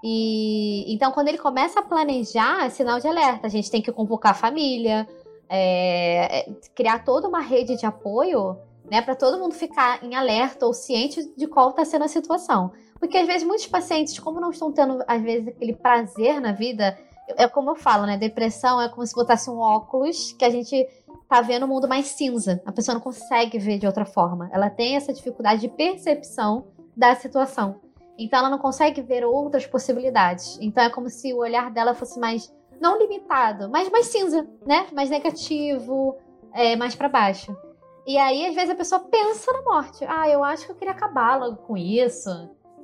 [0.04, 3.46] E então, quando ele começa a planejar, é sinal de alerta.
[3.46, 5.08] A gente tem que convocar a família,
[5.48, 8.58] é, é criar toda uma rede de apoio
[8.90, 12.72] né, para todo mundo ficar em alerta ou ciente de qual está sendo a situação.
[12.98, 16.98] Porque às vezes muitos pacientes, como não estão tendo às vezes aquele prazer na vida,
[17.36, 20.88] é como eu falo, né, depressão é como se botasse um óculos que a gente
[21.28, 22.60] tá vendo o mundo mais cinza.
[22.66, 24.50] A pessoa não consegue ver de outra forma.
[24.52, 26.66] Ela tem essa dificuldade de percepção
[26.96, 27.80] da situação.
[28.18, 30.58] Então ela não consegue ver outras possibilidades.
[30.60, 34.86] Então é como se o olhar dela fosse mais não limitado, mas mais cinza, né?
[34.92, 36.16] Mais negativo,
[36.52, 37.54] é, mais para baixo.
[38.06, 40.04] E aí, às vezes, a pessoa pensa na morte.
[40.08, 42.30] Ah, eu acho que eu queria acabar logo com isso.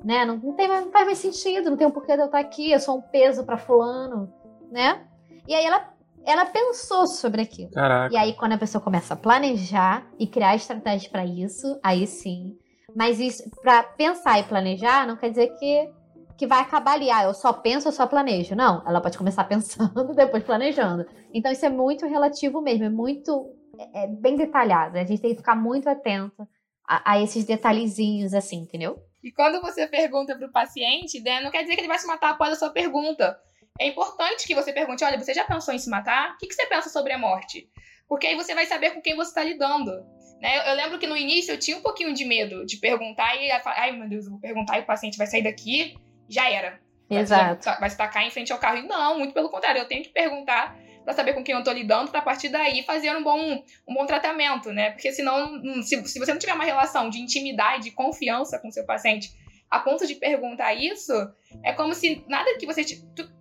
[0.03, 0.23] Né?
[0.25, 2.71] Não, não, tem, não faz mais sentido, não tem um porquê de eu estar aqui,
[2.71, 4.31] eu sou um peso para fulano,
[4.71, 5.05] né?
[5.47, 5.93] E aí ela,
[6.25, 7.71] ela pensou sobre aquilo.
[7.71, 8.13] Caraca.
[8.13, 12.57] E aí, quando a pessoa começa a planejar e criar estratégias para isso, aí sim.
[12.95, 15.89] Mas isso, para pensar e planejar, não quer dizer que,
[16.37, 17.09] que vai acabar ali.
[17.09, 18.55] Ah, eu só penso, eu só planejo.
[18.55, 21.05] Não, ela pode começar pensando, depois planejando.
[21.33, 24.99] Então, isso é muito relativo mesmo, é muito é, é bem detalhada.
[24.99, 26.47] A gente tem que ficar muito atento
[26.87, 28.97] a, a, esses detalhezinhos, assim, entendeu?
[29.23, 32.07] E quando você pergunta para o paciente, né, não quer dizer que ele vai se
[32.07, 33.37] matar após a sua pergunta.
[33.79, 36.33] É importante que você pergunte: olha, você já pensou em se matar?
[36.33, 37.69] O que, que você pensa sobre a morte?
[38.07, 39.91] Porque aí você vai saber com quem você está lidando.
[40.41, 40.69] Né?
[40.69, 43.91] Eu lembro que no início eu tinha um pouquinho de medo de perguntar e ai
[43.91, 45.97] meu Deus, eu vou perguntar e o paciente vai sair daqui,
[46.29, 46.79] já era.
[47.09, 47.65] Exato.
[47.65, 48.77] Vai, vai se tacar em frente ao carro.
[48.77, 51.71] E não, muito pelo contrário, eu tenho que perguntar para saber com quem eu tô
[51.71, 54.91] lidando, para a partir daí fazer um bom, um bom tratamento, né?
[54.91, 58.69] Porque senão, hum, se, se você não tiver uma relação de intimidade, de confiança com
[58.69, 59.31] seu paciente,
[59.69, 61.13] a ponto de perguntar isso,
[61.63, 62.81] é como se nada que você.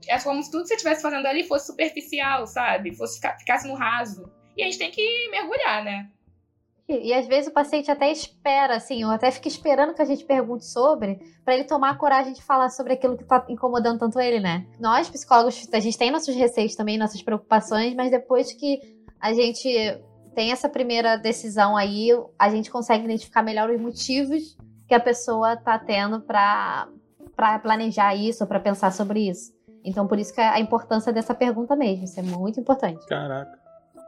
[0.09, 2.95] É como se tudo que você estivesse fazendo ali fosse superficial, sabe?
[2.95, 4.31] Fosse ficasse no raso.
[4.57, 6.11] E a gente tem que mergulhar, né?
[6.89, 10.07] E, e às vezes o paciente até espera, assim, ou até fica esperando que a
[10.07, 13.99] gente pergunte sobre, para ele tomar a coragem de falar sobre aquilo que tá incomodando
[13.99, 14.67] tanto ele, né?
[14.81, 18.81] Nós, psicólogos, a gente tem nossos receios também, nossas preocupações, mas depois que
[19.21, 19.69] a gente
[20.35, 25.57] tem essa primeira decisão aí, a gente consegue identificar melhor os motivos que a pessoa
[25.57, 26.89] tá tendo para
[27.35, 29.53] para planejar isso, para pensar sobre isso.
[29.85, 33.07] Então, por isso que a importância dessa pergunta mesmo, isso é muito importante.
[33.07, 33.59] Caraca.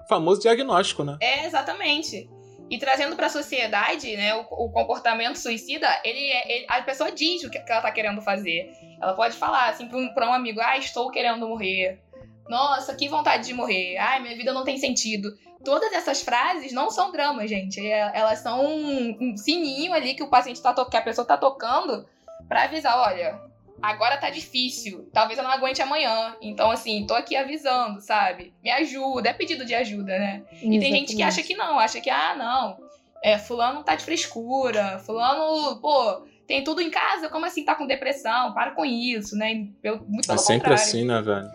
[0.08, 1.18] Famoso diagnóstico, né?
[1.20, 2.28] É, exatamente.
[2.70, 7.12] E trazendo para a sociedade, né, o, o, comportamento suicida, ele, é, ele, a pessoa
[7.12, 8.70] diz o que, ela tá querendo fazer.
[9.00, 12.02] Ela pode falar assim para um, pra um amigo: ah, estou querendo morrer.
[12.48, 13.96] Nossa, que vontade de morrer.
[13.98, 15.28] Ai, minha vida não tem sentido.
[15.64, 17.80] Todas essas frases não são dramas, gente.
[17.84, 21.36] É, elas são um, sininho ali que o paciente tá tocando, que a pessoa tá
[21.36, 22.06] tocando
[22.48, 23.40] para avisar, olha,
[23.82, 26.36] agora tá difícil, talvez eu não aguente amanhã.
[26.40, 28.54] Então, assim, tô aqui avisando, sabe?
[28.62, 30.42] Me ajuda, é pedido de ajuda, né?
[30.52, 30.76] Exatamente.
[30.76, 32.78] E tem gente que acha que não, acha que, ah, não,
[33.22, 37.86] é, fulano tá de frescura, fulano, pô, tem tudo em casa, como assim tá com
[37.86, 38.54] depressão?
[38.54, 39.66] Para com isso, né?
[39.82, 40.82] Pelo, muito é sempre contrário.
[40.82, 41.48] assim, né, velho?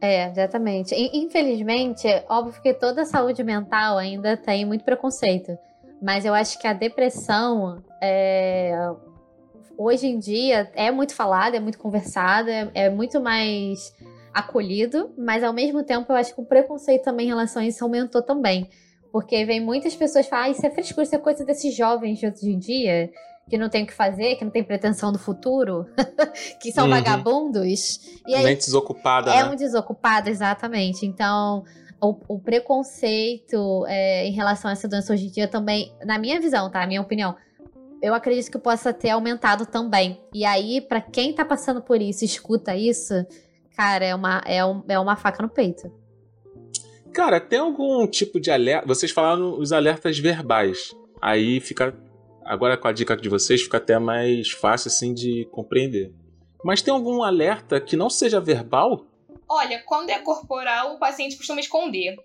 [0.00, 0.94] É, exatamente.
[0.94, 5.56] Infelizmente, óbvio que toda saúde mental ainda tem muito preconceito.
[6.02, 8.74] Mas eu acho que a depressão é,
[9.76, 13.94] hoje em dia é muito falada, é muito conversada, é, é muito mais
[14.32, 17.82] acolhido, mas ao mesmo tempo eu acho que o preconceito também em relação a isso
[17.82, 18.68] aumentou também.
[19.10, 22.26] Porque vem muitas pessoas falar, ah, isso é frescura, isso é coisa desses jovens de
[22.26, 23.10] hoje em dia,
[23.48, 25.86] que não tem o que fazer, que não tem pretensão do futuro,
[26.60, 26.90] que são uhum.
[26.90, 28.00] vagabundos.
[28.26, 29.50] E aí, Nem desocupada, É né?
[29.50, 31.06] um desocupado, exatamente.
[31.06, 31.64] Então,
[32.00, 36.40] o, o preconceito é, em relação a essa doença hoje em dia também, na minha
[36.40, 36.84] visão, tá?
[36.86, 37.36] Minha opinião,
[38.02, 40.20] eu acredito que possa ter aumentado também.
[40.34, 43.14] E aí, para quem tá passando por isso, escuta isso,
[43.76, 45.90] cara, é uma, é, um, é uma faca no peito.
[47.12, 48.86] Cara, tem algum tipo de alerta?
[48.86, 50.94] Vocês falaram os alertas verbais.
[51.22, 51.94] Aí fica.
[52.46, 56.12] Agora com a dica de vocês, fica até mais fácil assim de compreender.
[56.64, 59.04] Mas tem algum alerta que não seja verbal?
[59.48, 62.16] Olha, quando é corporal, o paciente costuma esconder.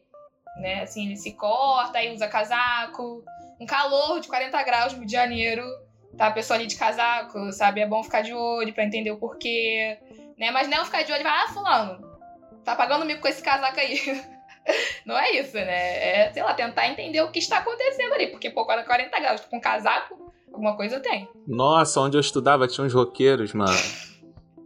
[0.58, 0.84] Né?
[0.84, 3.24] Assim, ele se corta, aí usa casaco,
[3.60, 5.64] um calor de 40 graus no Rio de Janeiro,
[6.18, 6.28] tá?
[6.28, 7.82] A pessoa ali de casaco, sabe?
[7.82, 9.98] É bom ficar de olho para entender o porquê,
[10.38, 10.52] né?
[10.52, 12.12] Mas não ficar de olho e vai, ah, fulano,
[12.64, 14.00] tá pagando mico com esse casaco aí.
[15.06, 16.28] não é isso, né?
[16.28, 19.60] É, sei lá, tentar entender o que está acontecendo ali, porque, pô, 40 graus com
[19.60, 21.28] casaco, alguma coisa tem.
[21.48, 23.78] Nossa, onde eu estudava tinha uns roqueiros, mano.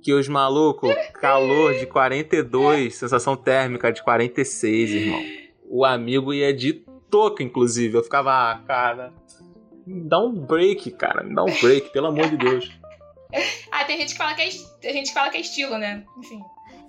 [0.03, 5.21] que os malucos, calor de 42, sensação térmica de 46, irmão.
[5.67, 7.97] O amigo ia de touca, inclusive.
[7.97, 9.13] Eu ficava, ah, cara,
[9.85, 12.71] me dá um break, cara, me dá um break, pelo amor de Deus.
[13.71, 14.49] ah, tem gente que fala que é,
[14.81, 16.03] tem gente que fala que é estilo, né?
[16.17, 16.41] Enfim.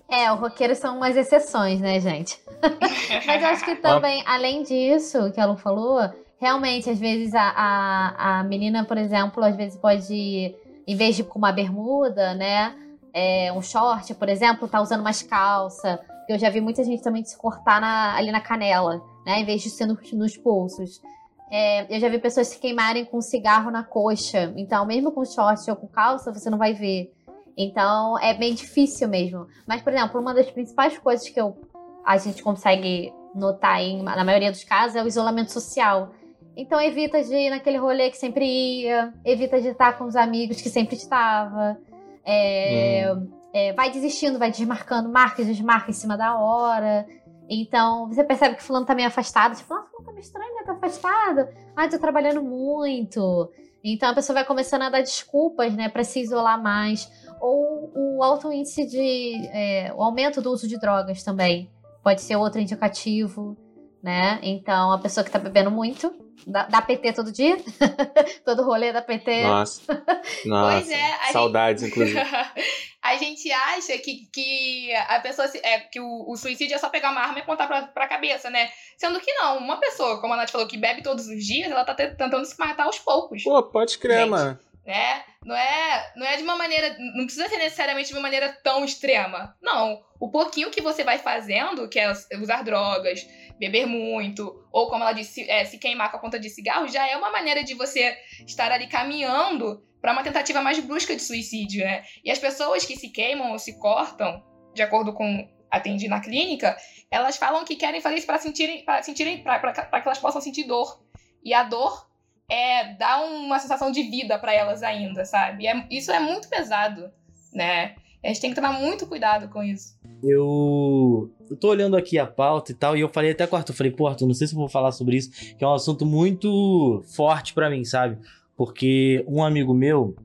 [0.09, 2.41] É, os roqueiros são umas exceções, né, gente?
[3.27, 6.01] Mas eu acho que também, além disso, que a Lu falou,
[6.39, 10.55] realmente, às vezes a, a, a menina, por exemplo, às vezes pode,
[10.87, 12.75] em vez de com uma bermuda, né?
[13.13, 15.99] É, um short, por exemplo, tá usando mais calça.
[16.29, 19.41] Eu já vi muita gente também se cortar na, ali na canela né?
[19.41, 21.03] Em vez de ser nos, nos pulsos.
[21.51, 24.53] É, eu já vi pessoas se queimarem com cigarro na coxa.
[24.57, 27.13] Então, mesmo com short ou com calça, você não vai ver.
[27.57, 29.47] Então, é bem difícil mesmo.
[29.67, 31.57] Mas, por exemplo, uma das principais coisas que eu,
[32.05, 36.11] a gente consegue notar em, na maioria dos casos é o isolamento social.
[36.57, 40.61] Então, evita de ir naquele rolê que sempre ia, evita de estar com os amigos
[40.61, 41.79] que sempre estava.
[42.25, 43.31] É, hum.
[43.53, 47.07] é, vai desistindo, vai desmarcando, marca e desmarca em cima da hora.
[47.49, 49.57] Então, você percebe que fulano tá meio afastado.
[49.57, 50.63] Tipo, ah, fulano tá meio estranho, né?
[50.65, 51.49] Tá afastado.
[51.75, 53.51] Ah, tô trabalhando muito.
[53.85, 55.89] Então, a pessoa vai começando a dar desculpas, né?
[55.89, 57.09] Pra se isolar mais.
[57.41, 59.49] Ou o alto índice de...
[59.53, 61.71] É, o aumento do uso de drogas também.
[62.03, 63.57] Pode ser outro indicativo,
[64.03, 64.39] né?
[64.43, 66.15] Então, a pessoa que tá bebendo muito
[66.47, 67.57] da, PT todo dia?
[68.45, 69.43] todo rolê da PT.
[69.43, 69.83] Nossa.
[70.45, 70.81] Nossa.
[70.81, 71.33] Pois é.
[71.33, 71.93] Saudades, gente...
[71.93, 72.21] inclusive.
[73.03, 76.89] a gente acha que, que a pessoa se, é, que o, o, suicídio é só
[76.89, 78.69] pegar uma arma e apontar pra, pra cabeça, né?
[78.97, 81.85] Sendo que não, uma pessoa, como a Nath falou, que bebe todos os dias, ela
[81.85, 83.43] tá tentando se matar aos poucos.
[83.43, 84.59] Pô, pode crer, gente, mano.
[84.87, 85.25] Né?
[85.45, 86.97] Não é, não é de uma maneira.
[87.17, 89.57] Não precisa ser necessariamente de uma maneira tão extrema.
[89.61, 90.01] Não.
[90.21, 93.27] O pouquinho que você vai fazendo, que é usar drogas,
[93.59, 97.07] beber muito, ou como ela disse, é, se queimar com a ponta de cigarro, já
[97.09, 101.85] é uma maneira de você estar ali caminhando para uma tentativa mais brusca de suicídio,
[101.85, 102.05] né?
[102.25, 104.41] E as pessoas que se queimam ou se cortam,
[104.73, 106.77] de acordo com atendi na clínica,
[107.11, 110.65] elas falam que querem fazer isso para sentirem, para sentirem, para que elas possam sentir
[110.65, 111.03] dor.
[111.43, 112.07] E a dor
[112.49, 115.67] é dá uma sensação de vida para elas ainda, sabe?
[115.67, 117.11] É, isso é muito pesado,
[117.53, 117.95] né?
[118.23, 119.97] A gente tem que tomar muito cuidado com isso.
[120.23, 123.59] Eu, eu tô olhando aqui a pauta e tal, e eu falei até com o
[123.59, 125.75] Arthur, falei, pô, Arthur, não sei se eu vou falar sobre isso, que é um
[125.75, 128.19] assunto muito forte para mim, sabe?
[128.57, 130.17] Porque um amigo meu,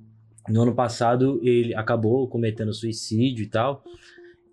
[0.47, 3.83] no ano passado, ele acabou cometendo suicídio e tal.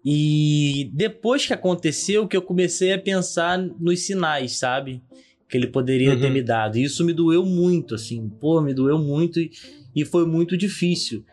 [0.05, 5.03] E depois que aconteceu, que eu comecei a pensar nos sinais, sabe?
[5.49, 6.21] Que ele poderia uhum.
[6.21, 6.77] ter me dado.
[6.77, 8.29] E isso me doeu muito, assim.
[8.41, 9.51] Pô, me doeu muito e,
[9.95, 11.25] e foi muito difícil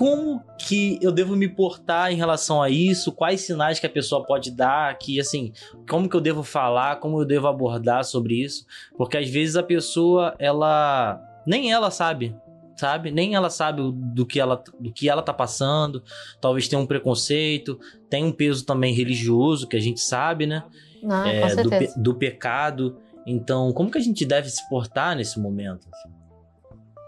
[0.00, 3.12] como que eu devo me portar em relação a isso?
[3.12, 4.96] Quais sinais que a pessoa pode dar?
[4.96, 5.52] Que assim,
[5.86, 6.96] como que eu devo falar?
[7.00, 8.64] Como eu devo abordar sobre isso?
[8.96, 12.34] Porque às vezes a pessoa, ela nem ela sabe,
[12.76, 13.10] sabe?
[13.10, 16.02] Nem ela sabe do que ela, do que ela tá passando.
[16.40, 17.78] Talvez tenha um preconceito,
[18.08, 20.64] tem um peso também religioso que a gente sabe, né?
[21.02, 22.96] Não, é, do, do, pecado.
[23.30, 25.86] Então, como que a gente deve se portar nesse momento?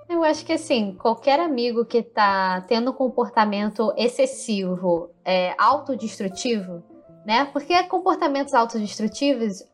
[0.09, 6.85] Eu acho que assim, qualquer amigo que tá tendo um comportamento excessivo, é, autodestrutivo,
[7.27, 7.47] né?
[7.47, 9.65] Porque comportamentos autodestrutivos,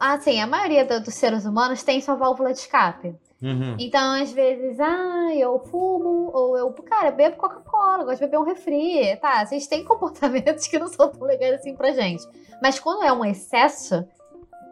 [0.00, 3.14] assim, a maioria dos seres humanos tem sua válvula de escape.
[3.40, 3.76] Uhum.
[3.78, 8.44] Então, às vezes, ah, eu fumo, ou eu, cara, bebo Coca-Cola, gosto de beber um
[8.44, 9.16] refri.
[9.16, 12.22] Tá, vocês têm comportamentos que não são tão legais assim pra gente.
[12.60, 14.04] Mas quando é um excesso,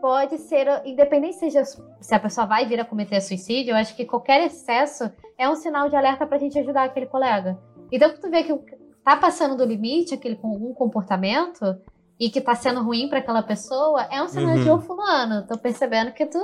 [0.01, 4.05] pode ser, independente seja se a pessoa vai vir a cometer suicídio, eu acho que
[4.05, 7.59] qualquer excesso é um sinal de alerta pra gente ajudar aquele colega.
[7.90, 8.55] Então, que tu vê que
[9.05, 11.76] tá passando do limite aquele com algum comportamento
[12.18, 14.62] e que tá sendo ruim para aquela pessoa, é um sinal uhum.
[14.62, 16.38] de, ô fulano, tô percebendo que tu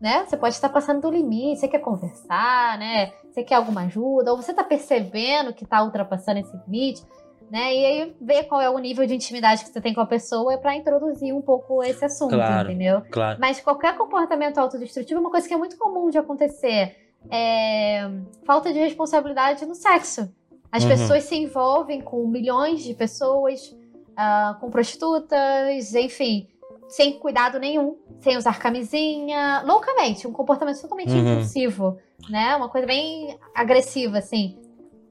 [0.00, 0.24] né?
[0.24, 3.12] Você pode estar passando do limite, você quer conversar, né?
[3.30, 7.04] Você quer alguma ajuda, ou você está percebendo que está ultrapassando esse limite,
[7.50, 7.74] né?
[7.74, 10.54] E aí ver qual é o nível de intimidade que você tem com a pessoa
[10.54, 13.02] é para introduzir um pouco esse assunto, claro, entendeu?
[13.10, 13.38] Claro.
[13.40, 16.96] Mas qualquer comportamento autodestrutivo é uma coisa que é muito comum de acontecer.
[17.30, 18.08] É...
[18.46, 20.32] falta de responsabilidade no sexo.
[20.72, 20.90] As uhum.
[20.90, 23.66] pessoas se envolvem com milhões de pessoas,
[24.12, 26.48] uh, com prostitutas, enfim
[26.90, 31.34] sem cuidado nenhum, sem usar camisinha, loucamente, um comportamento totalmente uhum.
[31.34, 31.98] impulsivo,
[32.28, 32.56] né?
[32.56, 34.58] Uma coisa bem agressiva, assim.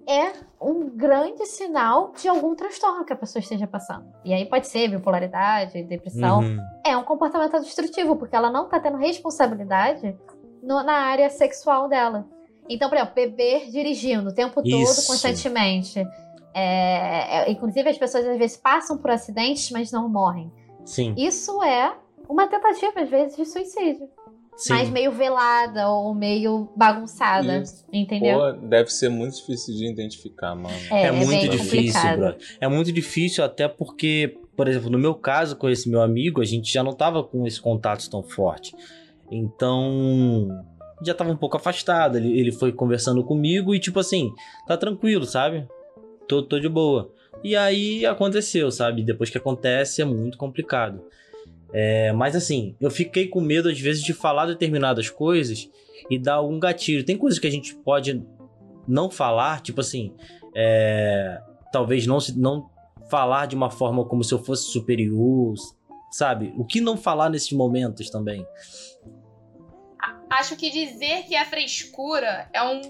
[0.10, 4.12] É um grande sinal de algum transtorno que a pessoa esteja passando.
[4.26, 6.39] E aí pode ser bipolaridade, depressão.
[6.39, 6.57] Uhum.
[6.84, 10.18] É um comportamento destrutivo, porque ela não tá tendo responsabilidade
[10.64, 12.26] no, na área sexual dela.
[12.68, 14.95] Então, por exemplo, beber dirigindo o tempo Isso.
[14.95, 16.03] todo, constantemente.
[16.53, 20.51] É, é, inclusive, as pessoas às vezes passam por acidentes, mas não morrem.
[20.86, 21.14] Sim.
[21.18, 21.95] Isso é
[22.28, 24.10] uma tentativa, às vezes, de suicídio.
[24.60, 24.74] Sim.
[24.74, 27.86] Mas meio velada ou meio bagunçada, Isso.
[27.93, 28.38] entendeu?
[28.38, 30.76] Pô, deve ser muito difícil de identificar, mano.
[30.91, 32.36] É, é, é muito difícil, bro.
[32.60, 36.45] É muito difícil até porque, por exemplo, no meu caso com esse meu amigo, a
[36.45, 38.76] gente já não tava com esse contato tão forte.
[39.32, 40.49] Então,
[41.01, 42.18] já tava um pouco afastado.
[42.18, 44.30] Ele, ele foi conversando comigo e, tipo assim,
[44.68, 45.66] tá tranquilo, sabe?
[46.28, 47.10] Tô, tô de boa.
[47.41, 49.03] E aí aconteceu, sabe?
[49.03, 51.01] Depois que acontece é muito complicado.
[51.72, 55.70] É, mas assim, eu fiquei com medo às vezes de falar determinadas coisas
[56.09, 57.05] e dar algum gatilho.
[57.05, 58.24] Tem coisas que a gente pode
[58.88, 60.13] não falar, tipo assim,
[60.55, 61.39] é,
[61.72, 62.70] talvez não, não
[63.09, 65.53] falar de uma forma como se eu fosse superior,
[66.11, 66.53] sabe?
[66.57, 68.45] O que não falar nesses momentos também?
[70.30, 72.82] Acho que dizer que é frescura é um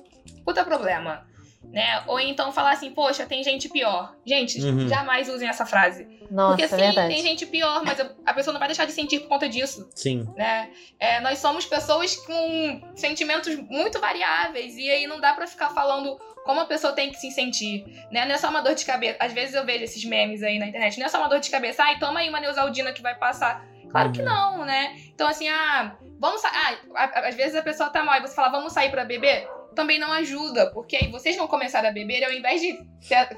[0.43, 1.28] puta problema
[1.63, 2.03] né?
[2.07, 4.15] Ou então falar assim, poxa, tem gente pior.
[4.25, 4.87] Gente, uhum.
[4.87, 6.07] jamais usem essa frase.
[6.29, 9.19] Nossa, Porque sim, é tem gente pior, mas a pessoa não vai deixar de sentir
[9.21, 9.89] por conta disso.
[9.95, 10.27] Sim.
[10.35, 10.69] Né?
[10.99, 16.17] É, nós somos pessoas com sentimentos muito variáveis e aí não dá para ficar falando
[16.43, 18.25] como a pessoa tem que se sentir, né?
[18.25, 19.17] Não é só uma dor de cabeça.
[19.19, 20.97] Às vezes eu vejo esses memes aí na internet.
[20.97, 21.83] Não é só uma dor de cabeça.
[21.83, 23.67] Ai, toma aí uma Neusaldina que vai passar.
[23.91, 24.25] Claro que uhum.
[24.25, 24.95] não, né?
[25.13, 26.79] Então, assim, ah, vamos sair.
[26.95, 29.47] Ah, às vezes a pessoa tá mal e você fala, vamos sair para beber?
[29.75, 32.77] Também não ajuda, porque aí vocês vão começar a beber e ao invés de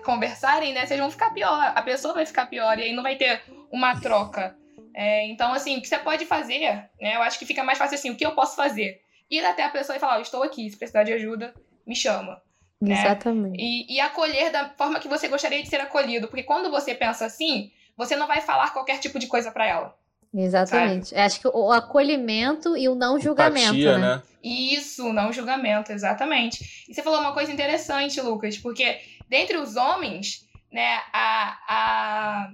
[0.03, 3.15] conversarem, né, vocês vão ficar pior, a pessoa vai ficar pior e aí não vai
[3.15, 4.55] ter uma troca.
[4.93, 7.95] É, então, assim, o que você pode fazer, né, eu acho que fica mais fácil
[7.95, 9.01] assim, o que eu posso fazer?
[9.29, 11.53] Ir até a pessoa e falar, oh, estou aqui, se precisar de ajuda,
[11.85, 12.41] me chama.
[12.81, 12.99] Né?
[12.99, 13.61] Exatamente.
[13.61, 17.25] E, e acolher da forma que você gostaria de ser acolhido, porque quando você pensa
[17.25, 20.00] assim, você não vai falar qualquer tipo de coisa para ela.
[20.33, 21.13] Exatamente.
[21.13, 24.15] Acho que o acolhimento e o não julgamento, Empatia, né?
[24.15, 24.23] né?
[24.43, 26.85] Isso, não julgamento, exatamente.
[26.89, 32.51] E você falou uma coisa interessante, Lucas, porque dentre os homens, né, a, a,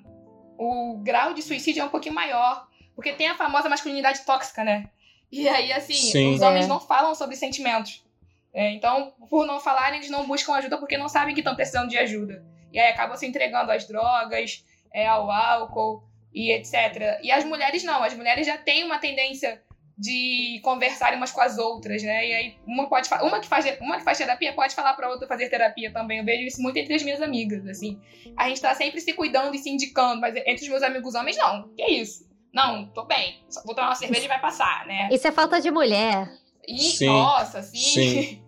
[0.57, 2.67] o grau de suicídio é um pouquinho maior.
[2.95, 4.89] Porque tem a famosa masculinidade tóxica, né?
[5.31, 6.33] E aí, assim, Sim.
[6.33, 6.67] os homens é.
[6.67, 8.03] não falam sobre sentimentos.
[8.51, 11.89] É, então, por não falarem, eles não buscam ajuda porque não sabem que estão precisando
[11.89, 12.43] de ajuda.
[12.73, 16.03] E aí acabam se entregando às drogas, é, ao álcool
[16.33, 17.19] e etc.
[17.23, 19.61] E as mulheres não, as mulheres já têm uma tendência
[19.97, 22.27] de conversarem umas com as outras, né?
[22.27, 25.27] E aí uma pode uma que faz uma que faz terapia pode falar para outra
[25.27, 26.19] fazer terapia também.
[26.19, 27.99] Eu vejo isso muito entre as minhas amigas, assim.
[28.37, 31.35] A gente tá sempre se cuidando e se indicando, mas entre os meus amigos homens
[31.37, 31.69] não.
[31.75, 32.27] Que isso?
[32.53, 33.43] Não, tô bem.
[33.49, 35.09] Só vou tomar uma cerveja e vai passar, né?
[35.11, 36.29] Isso é falta de mulher.
[36.67, 37.77] E sim, nossa, sim.
[37.77, 38.43] sim.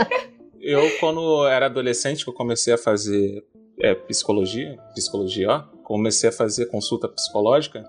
[0.60, 3.44] eu quando era adolescente, eu comecei a fazer
[3.80, 7.84] é, psicologia, psicologia, ó, comecei a fazer consulta psicológica,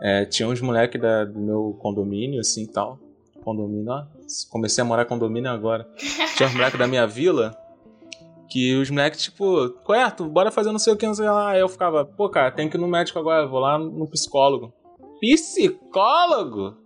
[0.00, 1.00] é, tinha uns moleques
[1.32, 2.98] do meu condomínio, assim e tal.
[3.44, 4.04] Condomínio, ó.
[4.50, 5.88] Comecei a morar condomínio agora.
[6.36, 7.56] Tinha uns moleques da minha vila
[8.48, 11.50] Que os moleques, tipo, Coerto, bora fazer não sei o que, não sei lá.
[11.50, 14.72] Aí eu ficava, pô, cara, tem que ir no médico agora, vou lá no psicólogo.
[15.20, 16.76] Psicólogo?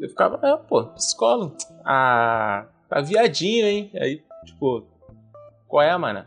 [0.00, 1.56] Eu ficava, é, pô, psicólogo.
[1.84, 3.90] Ah, tá viadinho, hein?
[3.94, 4.84] Aí, tipo,
[5.66, 6.24] qual é, mano?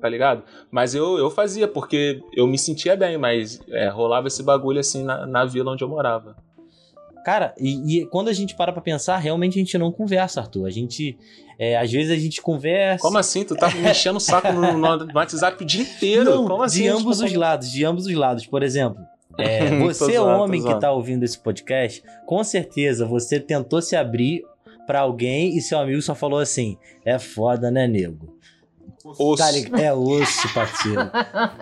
[0.00, 0.42] Tá ligado?
[0.70, 5.04] Mas eu, eu fazia, porque eu me sentia bem, mas é, rolava esse bagulho assim
[5.04, 6.36] na, na vila onde eu morava.
[7.24, 10.66] Cara, e, e, quando a gente para pra pensar, realmente a gente não conversa, Arthur.
[10.66, 11.18] A gente.
[11.58, 13.02] É, às vezes a gente conversa.
[13.02, 13.44] Como assim?
[13.44, 16.24] Tu tá me enchendo o saco no, no, WhatsApp o dia inteiro.
[16.24, 16.82] Não, Como assim?
[16.82, 18.46] De ambos os lados, de ambos os lados.
[18.46, 19.02] Por exemplo,
[19.38, 24.42] é, você, zoando, homem que tá ouvindo esse podcast, com certeza você tentou se abrir
[24.86, 28.39] para alguém e seu amigo só falou assim: é foda, né, nego?
[29.04, 29.36] Osso.
[29.36, 31.10] Tá é osso, parceiro.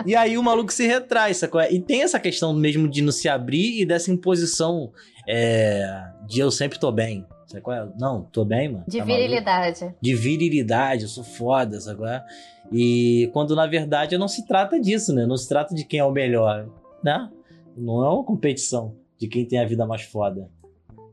[0.05, 1.61] e aí o maluco se retrai, sacou?
[1.63, 4.91] E tem essa questão mesmo de não se abrir e dessa imposição
[5.27, 7.25] é, de eu sempre tô bem.
[7.47, 7.89] Sabe qual é?
[7.99, 8.85] Não, tô bem, mano.
[8.87, 9.81] De tá virilidade.
[9.81, 9.99] Maluco?
[10.03, 12.25] De virilidade, eu sou foda, sabe qual é?
[12.71, 15.25] E quando na verdade não se trata disso, né?
[15.25, 16.69] Não se trata de quem é o melhor,
[17.03, 17.31] né?
[17.77, 20.51] Não é uma competição de quem tem a vida mais foda.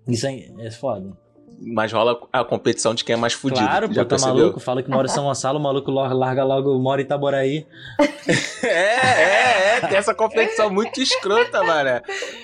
[0.07, 1.17] Isso é, é foda.
[1.60, 3.66] Mas rola a competição de quem é mais fudido.
[3.66, 4.60] Claro, pô, tá maluco?
[4.60, 7.66] Fala que mora em São Gonçalo, o maluco larga logo, mora em Itaboraí.
[8.64, 9.88] é, é, é.
[9.88, 12.01] Tem essa competição muito escrota, mano.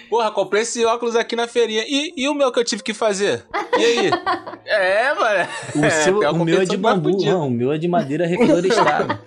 [0.09, 1.83] Porra, comprei esse óculos aqui na feirinha.
[1.87, 3.45] E, e o meu que eu tive que fazer?
[3.77, 4.11] E aí?
[4.65, 5.49] É, mano.
[5.75, 7.47] O, seu, é, o meu é de bambu, não.
[7.47, 9.19] O meu é de madeira reflorestada.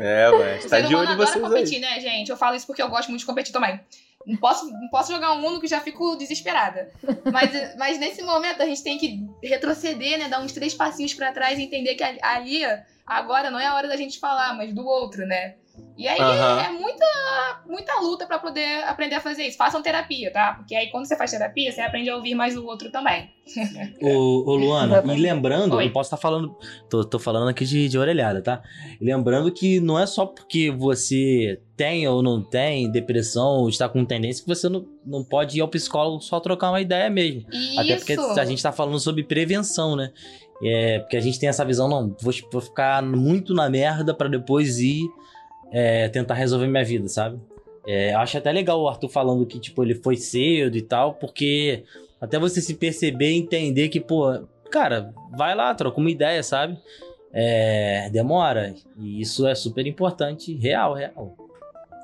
[0.00, 1.80] É, mas tá de olho em vocês competir, aí.
[1.80, 2.30] né, gente?
[2.30, 3.80] Eu falo isso porque eu gosto muito de competir também.
[4.26, 6.90] Não posso, não posso jogar um Uno que já fico desesperada.
[7.32, 10.28] Mas, mas nesse momento a gente tem que retroceder, né?
[10.28, 12.62] Dar uns três passinhos para trás e entender que ali,
[13.06, 15.54] agora não é a hora da gente falar, mas do outro, né?
[16.00, 16.60] E aí uhum.
[16.60, 19.58] é muita, muita luta para poder aprender a fazer isso.
[19.58, 20.54] Façam terapia, tá?
[20.54, 23.28] Porque aí quando você faz terapia, você aprende a ouvir mais o outro também.
[24.00, 25.88] ô, Luana, e lembrando, Oi.
[25.88, 26.56] eu posso estar tá falando,
[26.88, 28.62] tô, tô falando aqui de, de orelhada, tá?
[28.98, 34.02] lembrando que não é só porque você tem ou não tem depressão, ou está com
[34.02, 37.44] tendência, que você não, não pode ir ao psicólogo só trocar uma ideia mesmo.
[37.52, 37.78] Isso.
[37.78, 40.12] Até porque a gente tá falando sobre prevenção, né?
[40.62, 44.28] É, porque a gente tem essa visão, não, vou, vou ficar muito na merda para
[44.28, 45.06] depois ir
[45.72, 47.40] é, tentar resolver minha vida, sabe?
[47.86, 51.84] É, acho até legal o Arthur falando que, tipo, ele foi cedo e tal, porque
[52.20, 56.78] até você se perceber e entender que, pô, cara, vai lá, troca uma ideia, sabe?
[57.32, 58.74] É, demora.
[58.96, 61.36] E isso é super importante, real, real.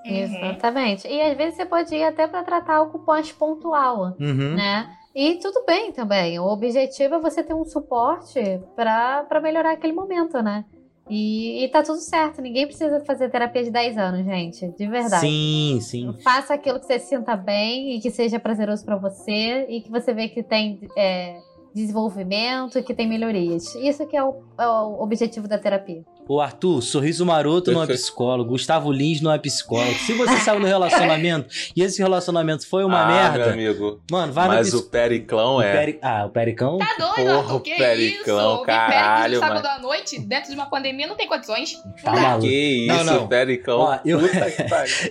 [0.05, 0.13] Uhum.
[0.13, 1.07] Exatamente.
[1.09, 4.55] E às vezes você pode ir até para tratar algo mais pontual, uhum.
[4.55, 4.89] né?
[5.15, 6.39] E tudo bem também.
[6.39, 8.39] O objetivo é você ter um suporte
[8.77, 10.65] para melhorar aquele momento, né?
[11.09, 15.21] E, e tá tudo certo, ninguém precisa fazer terapia de 10 anos, gente, de verdade.
[15.21, 16.13] Sim, sim.
[16.23, 20.13] Faça aquilo que você sinta bem e que seja prazeroso para você e que você
[20.13, 21.39] vê que tem é,
[21.77, 23.75] desenvolvimento, que tem melhorias.
[23.75, 26.03] Isso que é o, é o objetivo da terapia.
[26.29, 29.95] O Arthur, sorriso maroto não é psicólogo, Gustavo Lins não é psicólogo.
[29.99, 33.55] Se você saiu no relacionamento e esse relacionamento foi uma ah, merda.
[33.55, 34.01] Meu amigo.
[34.11, 35.71] Mano, vai Mas no o Periclão é.
[35.71, 35.99] O peri...
[36.03, 36.79] Ah, o Pericão?
[36.79, 37.61] Tá doido, Porra, Arthur?
[37.61, 38.65] Que o Periclão, isso?
[38.65, 39.77] caralho, no sábado mano.
[39.77, 41.77] à noite, dentro de uma pandemia, não tem condições.
[42.03, 42.49] Tá maluco.
[42.49, 43.25] Que isso, não, não.
[43.25, 43.79] o Periclão.
[43.81, 44.19] Ó, eu...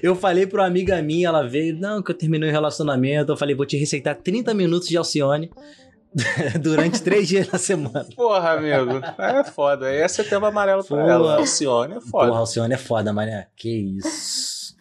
[0.01, 3.31] Eu falei pra uma amiga minha, ela veio, não, que eu terminei o relacionamento.
[3.31, 5.49] Eu falei, vou te receitar 30 minutos de Alcione.
[6.61, 8.07] durante três dias na semana.
[8.15, 9.01] Porra, amigo.
[9.17, 9.91] É foda.
[9.91, 11.11] É setembro amarelo pra Porra.
[11.11, 11.35] ela.
[11.37, 12.27] Alcione é foda.
[12.27, 13.47] Porra, Alcione é foda, mané.
[13.55, 14.75] Que isso.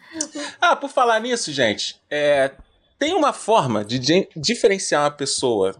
[0.61, 2.51] Ah, por falar nisso, gente, é,
[2.97, 5.75] tem uma forma de di diferenciar uma pessoa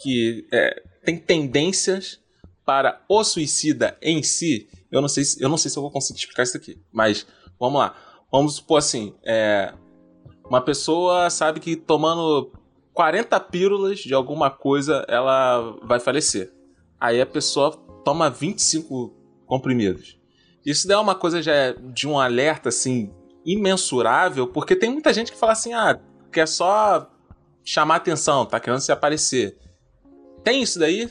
[0.00, 2.20] que é, tem tendências
[2.64, 4.68] para o suicida em si.
[4.90, 7.26] Eu não sei se, eu não sei se eu vou conseguir explicar isso aqui, mas
[7.58, 7.94] vamos lá.
[8.30, 9.74] Vamos supor assim, é,
[10.44, 12.52] uma pessoa sabe que tomando
[12.92, 16.52] 40 pílulas de alguma coisa, ela vai falecer.
[17.00, 17.72] Aí a pessoa
[18.04, 19.14] toma 25
[19.46, 20.18] comprimidos.
[20.64, 23.12] Isso daí é uma coisa já é de um alerta assim
[23.44, 25.98] imensurável, porque tem muita gente que fala assim: "Ah,
[26.30, 27.10] quer só
[27.64, 29.56] chamar atenção, tá querendo se aparecer".
[30.44, 31.10] Tem isso daí?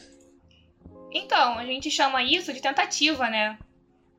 [1.12, 3.58] Então, a gente chama isso de tentativa, né?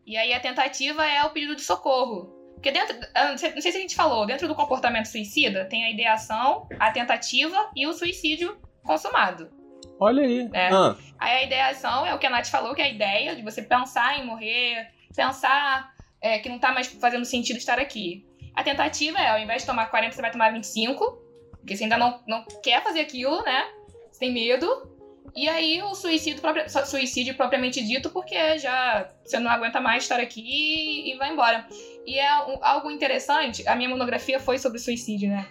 [0.04, 2.39] E aí a tentativa é o pedido de socorro.
[2.60, 2.94] Porque dentro.
[3.14, 6.68] Não sei, não sei se a gente falou, dentro do comportamento suicida tem a ideação,
[6.78, 9.50] a tentativa e o suicídio consumado.
[9.98, 10.44] Olha aí.
[10.44, 10.68] Né?
[10.70, 10.94] Ah.
[11.18, 13.62] Aí a ideação é o que a Nath falou, que é a ideia de você
[13.62, 15.90] pensar em morrer, pensar
[16.20, 18.26] é, que não tá mais fazendo sentido estar aqui.
[18.54, 21.18] A tentativa é, ao invés de tomar 40, você vai tomar 25,
[21.60, 23.64] porque você ainda não, não quer fazer aquilo, né?
[24.12, 24.66] Você tem medo.
[25.34, 26.42] E aí o suicídio,
[26.86, 31.66] suicídio propriamente dito, porque já você não aguenta mais estar aqui e vai embora.
[32.06, 32.28] E é
[32.62, 35.46] algo interessante, a minha monografia foi sobre suicídio, né?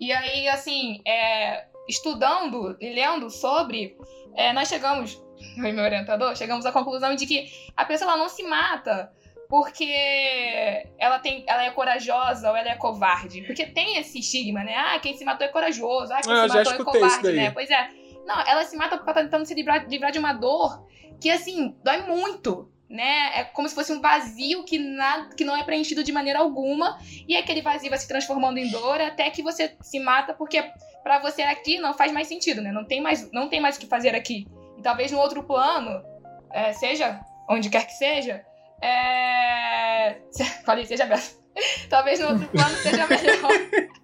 [0.00, 3.96] E aí, assim, é, estudando e lendo sobre,
[4.34, 5.20] é, nós chegamos,
[5.58, 9.12] eu e meu orientador, chegamos à conclusão de que a pessoa não se mata
[9.48, 13.42] porque ela tem, ela é corajosa ou ela é covarde.
[13.42, 14.74] Porque tem esse estigma, né?
[14.76, 17.50] Ah, quem se matou é corajoso, ah, quem Ah, eu se matou é covarde, né?
[17.50, 17.88] Pois é.
[18.28, 20.86] Não, ela se mata porque ela tá tentando se livrar, livrar de uma dor
[21.18, 22.70] que, assim, dói muito.
[22.90, 23.40] Né?
[23.40, 26.98] É como se fosse um vazio que, nada, que não é preenchido de maneira alguma,
[27.26, 30.62] e aquele vazio vai se transformando em dor até que você se mata, porque
[31.02, 32.70] pra você aqui não faz mais sentido, né?
[32.70, 34.46] Não tem mais, não tem mais o que fazer aqui.
[34.76, 36.02] E talvez no outro plano,
[36.50, 38.44] é, seja onde quer que seja,
[38.82, 40.16] é...
[40.64, 41.38] Falei, seja aberto.
[41.88, 43.50] Talvez no outro plano seja melhor.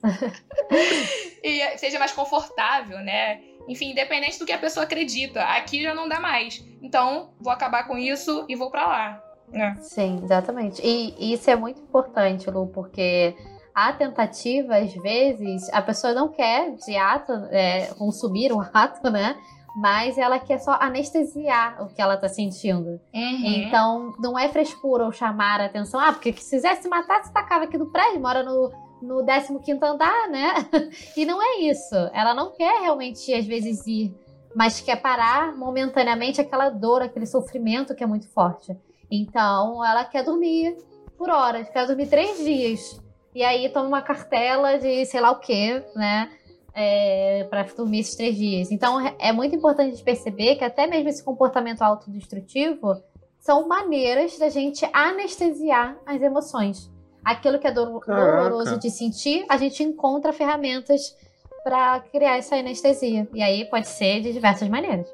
[1.43, 3.41] e seja mais confortável, né?
[3.69, 5.43] Enfim, independente do que a pessoa acredita.
[5.43, 6.65] Aqui já não dá mais.
[6.83, 9.23] Então, vou acabar com isso e vou pra lá.
[9.49, 9.77] né?
[9.81, 10.81] Sim, exatamente.
[10.85, 13.35] E, e isso é muito importante, Lu, porque
[13.75, 19.37] a tentativa, às vezes, a pessoa não quer de ato, é, consumir o ato, né?
[19.77, 23.01] Mas ela quer só anestesiar o que ela tá sentindo.
[23.13, 23.45] Uhum.
[23.45, 25.99] Então, não é frescura ou chamar a atenção.
[25.99, 28.71] Ah, porque se quisesse matar, se tacava aqui no prédio, mora no,
[29.05, 29.25] no
[29.61, 30.55] 15 andar, né?
[31.17, 31.95] E não é isso.
[32.13, 34.15] Ela não quer realmente, às vezes, ir,
[34.55, 38.77] mas quer parar momentaneamente aquela dor, aquele sofrimento que é muito forte.
[39.11, 40.77] Então, ela quer dormir
[41.17, 43.01] por horas, quer dormir três dias.
[43.35, 46.31] E aí toma uma cartela de sei lá o quê, né?
[46.73, 48.71] É, para dormir esses três dias.
[48.73, 53.01] Então, é muito importante perceber que até mesmo esse comportamento autodestrutivo
[53.39, 56.91] são maneiras da gente anestesiar as emoções.
[57.25, 61.17] Aquilo que é doloroso de sentir, a gente encontra ferramentas
[61.63, 63.27] para criar essa anestesia.
[63.33, 65.07] E aí pode ser de diversas maneiras.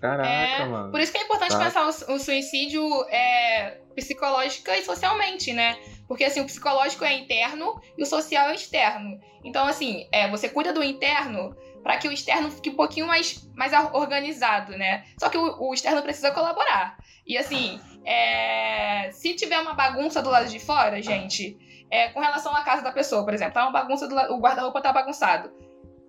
[0.00, 0.90] Caraca, É, mano.
[0.90, 1.64] Por isso que é importante Tá.
[1.64, 5.78] pensar o, o suicídio é, psicológica e socialmente, né?
[6.06, 9.18] Porque assim, o psicológico é interno e o social é externo.
[9.44, 13.48] Então, assim, é, você cuida do interno para que o externo fique um pouquinho mais,
[13.54, 15.04] mais organizado, né?
[15.18, 16.96] Só que o, o externo precisa colaborar.
[17.26, 21.58] E assim, é, se tiver uma bagunça do lado de fora, gente,
[21.90, 24.80] é, com relação à casa da pessoa, por exemplo, tá uma bagunça do o guarda-roupa
[24.80, 25.52] tá bagunçado.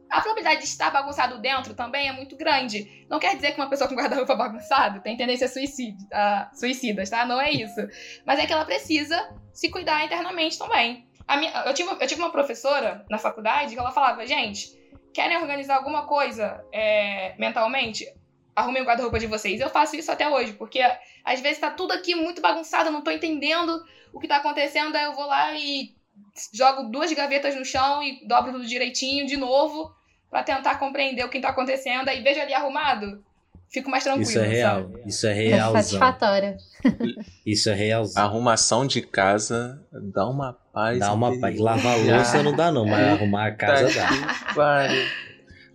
[0.09, 3.05] A probabilidade de estar bagunçado dentro também é muito grande.
[3.09, 7.09] Não quer dizer que uma pessoa com guarda-roupa bagunçado tem tendência a suicídio, a suicidas,
[7.09, 7.25] tá?
[7.25, 7.81] Não é isso.
[8.25, 11.05] Mas é que ela precisa se cuidar internamente também.
[11.35, 14.69] Minha, eu, tive, eu tive uma professora na faculdade que ela falava, gente,
[15.13, 18.05] querem organizar alguma coisa é, mentalmente?
[18.57, 19.61] Arrumem o guarda-roupa de vocês.
[19.61, 20.81] Eu faço isso até hoje, porque
[21.23, 23.79] às vezes tá tudo aqui muito bagunçado, eu não tô entendendo
[24.11, 25.91] o que tá acontecendo, aí eu vou lá e
[26.51, 29.91] jogo duas gavetas no chão e dobro tudo direitinho de novo
[30.27, 33.23] pra tentar compreender o que tá acontecendo, aí vejo ali arrumado,
[33.69, 34.27] fico mais tranquilo.
[34.27, 34.81] Isso é real.
[34.81, 35.01] sabe?
[35.05, 35.81] Isso é É realzão.
[35.83, 36.57] satisfatório.
[37.45, 38.23] Isso é realzão.
[38.25, 40.97] Arrumação de casa dá uma paz.
[40.99, 41.59] Dá uma paz.
[41.59, 44.53] Lavar a louça não dá, não, mas arrumar a casa dá.
[44.55, 45.05] pariu.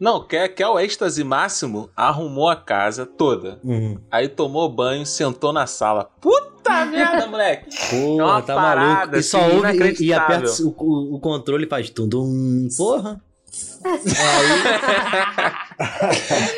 [0.03, 1.89] Não, quer, quer o êxtase máximo?
[1.95, 3.61] Arrumou a casa toda.
[3.63, 3.97] Uhum.
[4.11, 6.11] Aí tomou banho, sentou na sala.
[6.21, 7.71] Puta merda, moleque!
[7.93, 9.17] É uma Porra, tá parada, maluco.
[9.17, 12.67] E só assim, ouve e, e aperta o, o, o controle e faz tum-dum.
[12.77, 13.23] Porra.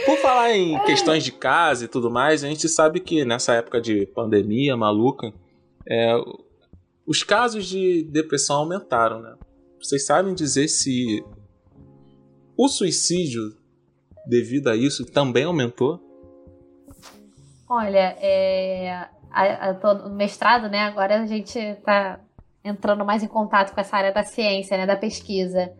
[0.07, 3.79] Por falar em questões de casa e tudo mais, a gente sabe que nessa época
[3.79, 5.31] de pandemia maluca,
[5.87, 6.15] é,
[7.07, 9.35] os casos de depressão aumentaram, né?
[9.79, 11.23] Vocês sabem dizer se
[12.57, 13.43] o suicídio,
[14.27, 16.01] devido a isso, também aumentou?
[17.69, 20.81] Olha, é, a, tô no mestrado, né?
[20.81, 22.21] Agora a gente tá
[22.65, 24.87] entrando mais em contato com essa área da ciência, né?
[24.87, 25.73] Da pesquisa.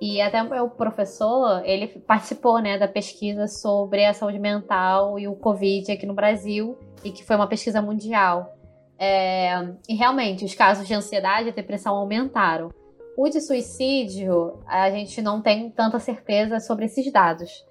[0.00, 5.28] E até o meu professor, ele participou, né, da pesquisa sobre a saúde mental e
[5.28, 8.56] o Covid aqui no Brasil, e que foi uma pesquisa mundial.
[8.98, 9.52] É,
[9.86, 12.70] e realmente, os casos de ansiedade e depressão aumentaram.
[13.20, 17.66] O de suicídio, a gente não tem tanta certeza sobre esses dados.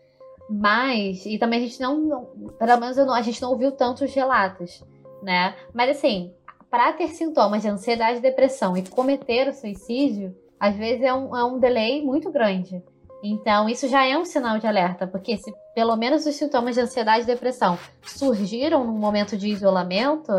[0.47, 4.14] Mas, e também a gente não, não pelo menos não- a gente não ouviu tantos
[4.14, 4.84] relatos,
[5.24, 5.56] né?
[5.74, 6.32] Mas assim,
[6.70, 11.36] para ter sintomas de ansiedade e depressão e cometer o suicídio, às vezes é um,
[11.36, 12.84] é um delay muito grande.
[13.24, 16.82] Então, isso já é um sinal de alerta, porque se pelo menos os sintomas de
[16.82, 20.32] ansiedade e depressão surgiram num momento de isolamento,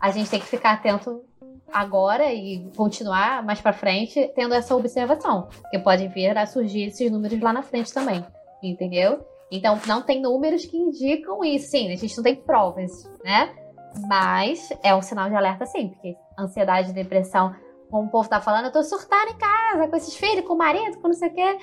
[0.00, 1.25] a gente tem que ficar atento
[1.72, 7.10] agora e continuar mais para frente tendo essa observação, porque pode vir a surgir esses
[7.10, 8.24] números lá na frente também,
[8.62, 9.24] entendeu?
[9.50, 12.90] Então, não tem números que indicam isso, sim, a gente não tem provas,
[13.24, 13.54] né?
[14.08, 17.54] Mas é um sinal de alerta, sim, porque ansiedade e depressão,
[17.90, 20.58] como o povo tá falando, eu tô surtando em casa com esses filhos, com o
[20.58, 21.58] marido, com não sei o quê.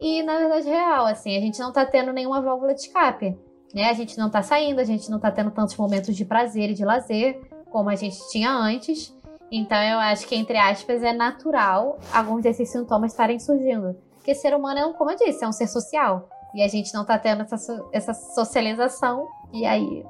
[0.00, 3.36] E na verdade é real, assim, a gente não tá tendo nenhuma válvula de escape.
[3.74, 3.88] Né?
[3.88, 6.74] A gente não tá saindo, a gente não tá tendo tantos momentos de prazer e
[6.74, 7.40] de lazer
[7.70, 9.14] como a gente tinha antes.
[9.50, 13.96] Então eu acho que, entre aspas, é natural alguns desses sintomas estarem surgindo.
[14.16, 16.28] porque ser humano é, um, como eu disse, é um ser social.
[16.54, 20.04] E a gente não tá tendo essa, essa socialização, e aí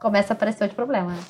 [0.00, 1.24] começa a aparecer outro problema, né?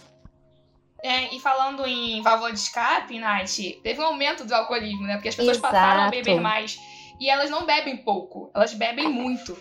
[1.02, 5.14] É, e falando em válvula de escape, Nath, teve um aumento do alcoolismo, né?
[5.14, 5.74] Porque as pessoas Exato.
[5.74, 6.78] passaram a beber mais.
[7.20, 9.56] E elas não bebem pouco, elas bebem muito,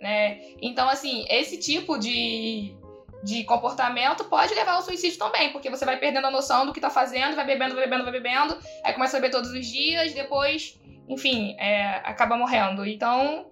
[0.00, 0.38] né?
[0.60, 2.76] Então, assim, esse tipo de,
[3.22, 6.80] de comportamento pode levar ao suicídio também, porque você vai perdendo a noção do que
[6.80, 10.12] tá fazendo, vai bebendo, vai bebendo, vai bebendo, aí começa a beber todos os dias,
[10.12, 12.84] depois, enfim, é, acaba morrendo.
[12.84, 13.46] Então,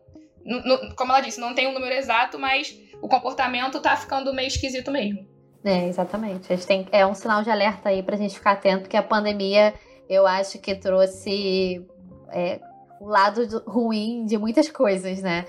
[0.97, 4.91] como ela disse, não tem um número exato, mas o comportamento tá ficando meio esquisito
[4.91, 5.29] mesmo.
[5.65, 6.53] É, exatamente.
[6.53, 9.03] A gente tem, é um sinal de alerta aí pra gente ficar atento que a
[9.03, 9.75] pandemia,
[10.09, 11.87] eu acho que trouxe
[12.33, 12.61] é,
[13.01, 15.45] o lado ruim de muitas coisas, né?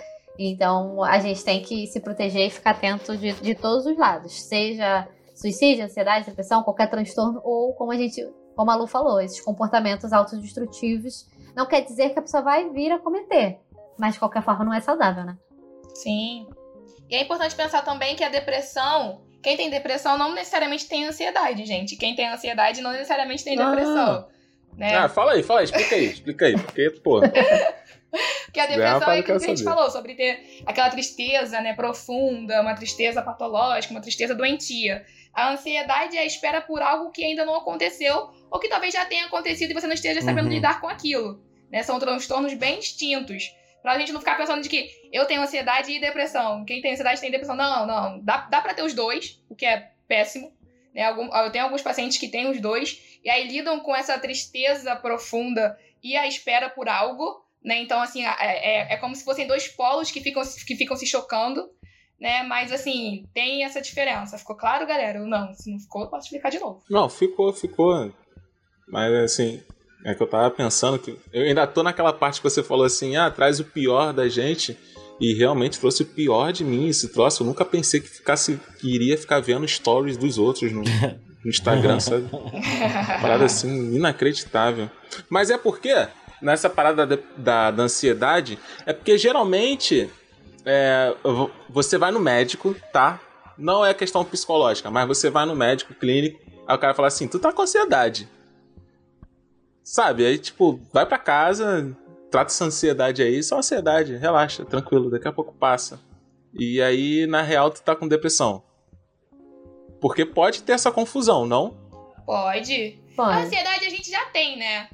[0.50, 4.44] Então a gente tem que se proteger e ficar atento de, de todos os lados,
[4.44, 8.22] seja suicídio, ansiedade, depressão, qualquer transtorno, ou como a gente,
[8.56, 11.30] como a Lu falou, esses comportamentos autodestrutivos.
[11.56, 13.60] Não quer dizer que a pessoa vai vir a cometer,
[13.98, 15.38] mas de qualquer forma não é saudável, né?
[15.96, 16.48] Sim.
[17.10, 21.66] E é importante pensar também que a depressão quem tem depressão não necessariamente tem ansiedade,
[21.66, 21.96] gente.
[21.96, 23.98] Quem tem ansiedade não necessariamente tem depressão.
[23.98, 24.28] Ah.
[24.78, 24.96] Né?
[24.96, 26.54] Ah, fala aí, fala aí, explica aí, explica aí.
[26.54, 27.22] Porque, pô.
[28.46, 32.62] Porque a depressão é aquilo que a gente falou, sobre ter aquela tristeza né, profunda,
[32.62, 35.06] uma tristeza patológica, uma tristeza doentia.
[35.34, 39.06] A ansiedade é a espera por algo que ainda não aconteceu, ou que talvez já
[39.06, 40.54] tenha acontecido e você não esteja sabendo uhum.
[40.54, 41.42] lidar com aquilo.
[41.72, 41.82] Né?
[41.84, 43.56] São transtornos bem distintos.
[43.82, 46.64] Pra gente não ficar pensando de que eu tenho ansiedade e depressão.
[46.66, 47.56] Quem tem ansiedade tem depressão.
[47.56, 48.20] Não, não.
[48.24, 50.54] Dá, dá pra ter os dois, o que é péssimo.
[50.94, 51.04] Né?
[51.04, 54.96] Algum, eu tenho alguns pacientes que têm os dois, e aí lidam com essa tristeza
[54.96, 57.44] profunda e a espera por algo.
[57.64, 57.82] Né?
[57.82, 61.06] Então, assim, é, é, é como se fossem dois polos que ficam, que ficam se
[61.06, 61.70] chocando.
[62.20, 62.44] Né?
[62.44, 64.38] Mas assim, tem essa diferença.
[64.38, 65.20] Ficou claro, galera?
[65.20, 66.84] Não, se não ficou, eu posso explicar de novo.
[66.90, 68.12] Não, ficou, ficou.
[68.88, 69.64] Mas assim,
[70.06, 71.18] é que eu tava pensando que.
[71.32, 74.78] Eu ainda tô naquela parte que você falou assim: ah, traz o pior da gente.
[75.20, 77.44] E realmente trouxe o pior de mim esse troço.
[77.44, 82.00] Eu nunca pensei que ficasse, que iria ficar vendo stories dos outros no, no Instagram,
[82.00, 82.28] sabe?
[83.22, 84.90] Parada assim, inacreditável.
[85.30, 85.94] Mas é porque,
[86.42, 90.10] nessa parada da, da, da ansiedade, é porque geralmente
[90.66, 91.16] é,
[91.70, 93.20] você vai no médico, tá?
[93.58, 97.28] Não é questão psicológica, mas você vai no médico clínico, aí o cara fala assim:
[97.28, 98.28] tu tá com ansiedade.
[99.84, 100.26] Sabe?
[100.26, 101.96] Aí, tipo, vai para casa,
[102.30, 106.00] trata essa ansiedade aí, só ansiedade, relaxa, tranquilo, daqui a pouco passa.
[106.54, 108.64] E aí, na real, tu tá com depressão.
[110.00, 111.78] Porque pode ter essa confusão, não?
[112.26, 113.00] Pode.
[113.16, 113.32] pode.
[113.32, 114.90] A ansiedade a gente já tem, né?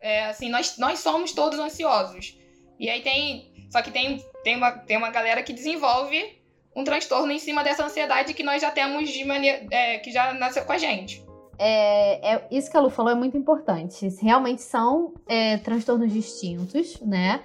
[0.00, 2.38] É, assim, nós, nós somos todos ansiosos.
[2.78, 3.50] E aí tem.
[3.70, 6.40] Só que tem, tem, uma, tem uma galera que desenvolve
[6.74, 9.66] um transtorno em cima dessa ansiedade que nós já temos de maneira.
[9.70, 11.22] É, que já nasceu com a gente
[11.62, 14.08] é, é, isso que a Lu falou é muito importante.
[14.22, 17.44] Realmente são é, transtornos distintos, né?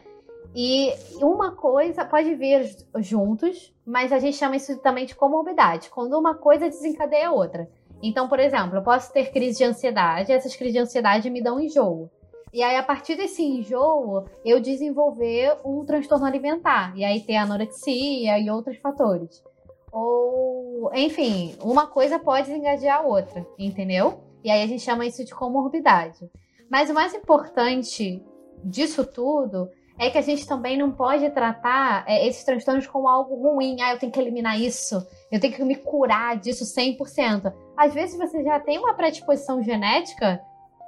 [0.55, 2.65] E uma coisa pode vir
[2.99, 7.69] juntos, mas a gente chama isso também de comorbidade, quando uma coisa desencadeia a outra.
[8.01, 11.59] Então, por exemplo, eu posso ter crise de ansiedade, essas crises de ansiedade me dão
[11.59, 12.09] enjoo.
[12.55, 16.97] E aí, a partir desse enjoo, eu desenvolver um transtorno alimentar.
[16.97, 19.43] E aí ter anorexia e outros fatores.
[19.91, 24.21] Ou, enfim, uma coisa pode desengajar a outra, entendeu?
[24.41, 26.31] E aí a gente chama isso de comorbidade.
[26.71, 28.23] Mas o mais importante
[28.63, 33.35] disso tudo é que a gente também não pode tratar é, esses transtornos como algo
[33.35, 33.81] ruim.
[33.81, 37.53] Ah, eu tenho que eliminar isso, eu tenho que me curar disso 100%.
[37.75, 40.41] Às vezes você já tem uma predisposição genética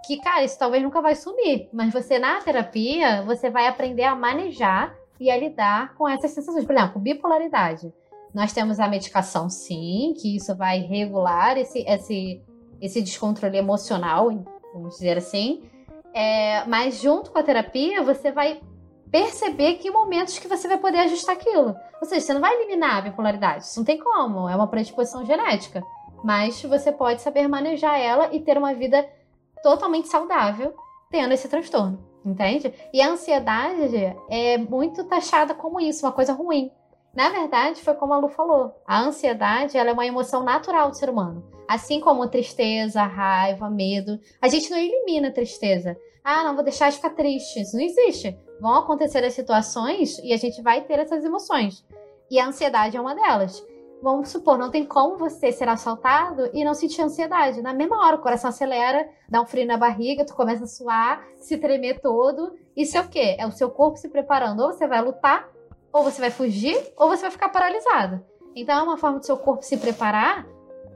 [0.06, 1.70] que, cara, isso talvez nunca vai sumir.
[1.74, 6.66] Mas você, na terapia, você vai aprender a manejar e a lidar com essas sensações.
[6.66, 7.94] Por exemplo, bipolaridade.
[8.34, 12.42] Nós temos a medicação, sim, que isso vai regular esse, esse,
[12.80, 14.30] esse descontrole emocional,
[14.74, 15.64] vamos dizer assim.
[16.14, 18.62] É, mas junto com a terapia, você vai
[19.12, 21.76] perceber que momentos que você vai poder ajustar aquilo.
[22.02, 25.26] Ou seja, você não vai eliminar a bipolaridade, isso não tem como, é uma predisposição
[25.26, 25.84] genética.
[26.24, 29.08] Mas você pode saber manejar ela e ter uma vida
[29.62, 30.74] totalmente saudável
[31.10, 32.74] tendo esse transtorno, entende?
[32.94, 36.72] E a ansiedade é muito taxada como isso, uma coisa ruim.
[37.16, 40.98] Na verdade, foi como a Lu falou, a ansiedade ela é uma emoção natural do
[40.98, 41.44] ser humano.
[41.68, 44.20] Assim como tristeza, raiva, medo.
[44.42, 45.98] A gente não elimina a tristeza.
[46.24, 47.62] Ah, não vou deixar de ficar triste.
[47.62, 48.38] Isso não existe.
[48.62, 51.84] Vão acontecer as situações e a gente vai ter essas emoções.
[52.30, 53.66] E a ansiedade é uma delas.
[54.02, 57.62] Vamos supor, não tem como você ser assaltado e não sentir ansiedade.
[57.62, 61.26] Na mesma hora, o coração acelera, dá um frio na barriga, tu começa a suar,
[61.36, 62.54] se tremer todo.
[62.76, 63.36] Isso é o quê?
[63.40, 64.62] É o seu corpo se preparando.
[64.62, 65.50] Ou você vai lutar
[65.92, 68.24] ou você vai fugir, ou você vai ficar paralisado.
[68.56, 70.46] Então é uma forma do seu corpo se preparar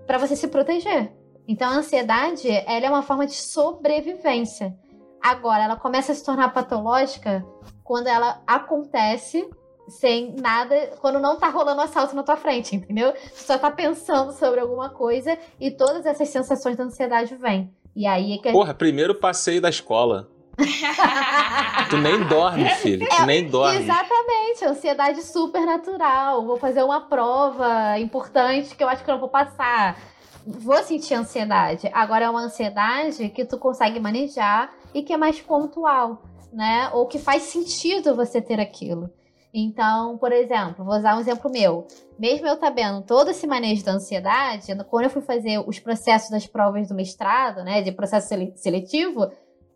[0.06, 1.12] para você se proteger.
[1.48, 4.78] Então a ansiedade, ela é uma forma de sobrevivência.
[5.22, 7.46] Agora, ela começa a se tornar patológica
[7.84, 9.48] quando ela acontece
[9.92, 13.14] sem nada, quando não tá rolando assalto na tua frente, entendeu?
[13.14, 17.74] Tu só tá pensando sobre alguma coisa e todas essas sensações de ansiedade vêm.
[17.96, 18.52] E aí é que.
[18.52, 20.30] Porra, primeiro passeio da escola.
[21.90, 23.08] tu nem dorme, filho.
[23.08, 23.82] Tu nem dorme.
[23.82, 26.46] Exatamente, ansiedade super natural.
[26.46, 29.98] Vou fazer uma prova importante que eu acho que eu não vou passar.
[30.46, 31.90] Vou sentir ansiedade.
[31.94, 36.90] Agora é uma ansiedade que tu consegue manejar e que é mais pontual, né?
[36.94, 39.10] Ou que faz sentido você ter aquilo.
[39.54, 41.86] Então, por exemplo, vou usar um exemplo meu.
[42.18, 46.48] Mesmo eu sabendo todo esse manejo da ansiedade, quando eu fui fazer os processos das
[46.48, 49.30] provas do mestrado, né, de processo seletivo,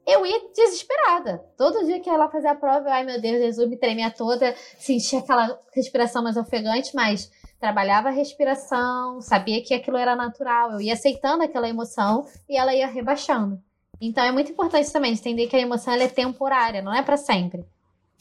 [0.07, 1.43] eu ia desesperada.
[1.57, 4.55] Todo dia que ela fazia a prova, eu, ai meu Deus, Jesus me tremia toda,
[4.77, 10.81] sentia aquela respiração mais ofegante, mas trabalhava a respiração, sabia que aquilo era natural, eu
[10.81, 13.59] ia aceitando aquela emoção e ela ia rebaixando.
[13.99, 17.65] Então é muito importante também entender que a emoção é temporária, não é para sempre.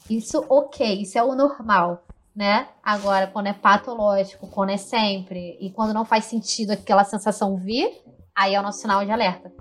[0.09, 2.03] Isso, ok, isso é o normal,
[2.35, 2.67] né?
[2.83, 7.89] Agora, quando é patológico, quando é sempre, e quando não faz sentido aquela sensação vir,
[8.35, 9.51] aí é o nosso sinal de alerta.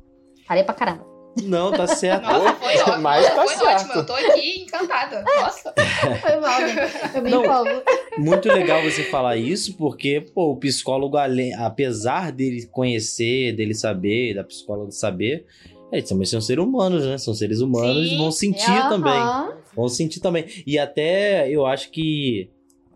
[0.47, 1.07] Falei pra caramba.
[1.42, 2.22] Não, tá certo.
[2.24, 2.99] Nossa, foi ótimo.
[3.01, 3.80] Mas tá foi certo.
[3.86, 3.92] ótimo.
[3.95, 5.24] Eu tô aqui encantada.
[5.40, 5.74] Nossa.
[6.20, 6.90] Foi mal, né?
[7.14, 7.42] Eu me Não.
[7.45, 7.82] empolgo.
[8.18, 14.34] Muito legal você falar isso, porque, pô, o psicólogo, além- apesar dele conhecer, dele saber,
[14.34, 15.45] da psicóloga saber,
[15.90, 17.18] eles também são seres humanos, né?
[17.18, 18.14] São seres humanos Sim.
[18.14, 18.88] e vão sentir Aham.
[18.90, 19.63] também.
[19.74, 20.44] Vão sentir também.
[20.66, 22.50] E até eu acho que,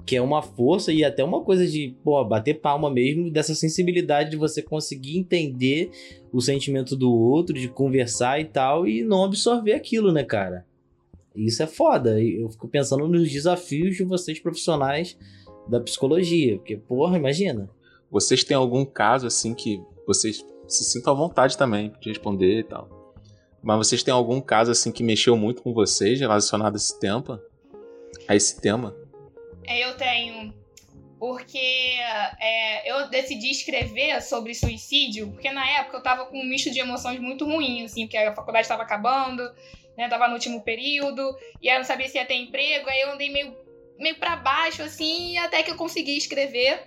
[0.06, 4.30] que é uma força e até uma coisa de, pô, bater palma mesmo, dessa sensibilidade
[4.30, 5.90] de você conseguir entender
[6.32, 10.64] o sentimento do outro, de conversar e tal, e não absorver aquilo, né, cara?
[11.34, 12.20] Isso é foda.
[12.20, 15.16] Eu fico pensando nos desafios de vocês profissionais
[15.68, 16.56] da psicologia.
[16.56, 17.70] Porque, porra, imagina.
[18.10, 22.64] Vocês têm algum caso assim que vocês se sintam à vontade também de responder e
[22.64, 22.97] tal.
[23.62, 27.42] Mas vocês têm algum caso assim que mexeu muito com vocês relacionado a esse tema?
[28.26, 28.96] A esse tema?
[29.66, 30.54] É, Eu tenho.
[31.18, 36.70] Porque é, eu decidi escrever sobre suicídio, porque na época eu tava com um misto
[36.70, 39.42] de emoções muito ruim, assim, porque a faculdade estava acabando,
[39.96, 40.08] né?
[40.08, 43.10] Tava no último período, e aí eu não sabia se ia ter emprego, aí eu
[43.10, 43.52] andei meio,
[43.98, 46.84] meio pra baixo, assim, até que eu consegui escrever.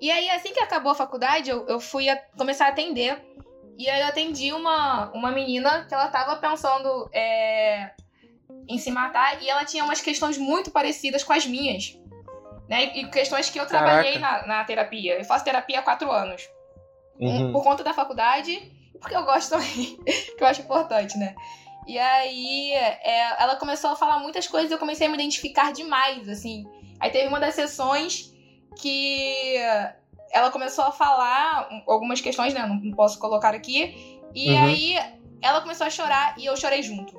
[0.00, 3.20] E aí, assim que acabou a faculdade, eu, eu fui a- começar a atender.
[3.76, 7.90] E aí eu atendi uma, uma menina que ela tava pensando é,
[8.68, 11.96] em se matar, e ela tinha umas questões muito parecidas com as minhas
[12.68, 12.96] né?
[12.96, 15.18] E questões que eu trabalhei na, na terapia.
[15.18, 16.48] Eu faço terapia há quatro anos.
[17.20, 17.52] Um, Uhum.
[17.52, 19.96] Por conta da faculdade, porque eu gosto também,
[20.36, 21.34] que eu acho importante, né?
[21.86, 25.72] E aí, é, ela começou a falar muitas coisas e eu comecei a me identificar
[25.72, 26.64] demais, assim.
[26.98, 28.32] Aí teve uma das sessões
[28.80, 29.56] que
[30.34, 32.66] ela começou a falar um- algumas questões, né?
[32.66, 34.20] Não, posso colocar aqui.
[34.34, 34.64] E Uhum.
[34.64, 34.98] aí,
[35.40, 37.14] ela começou a chorar e eu chorei junto.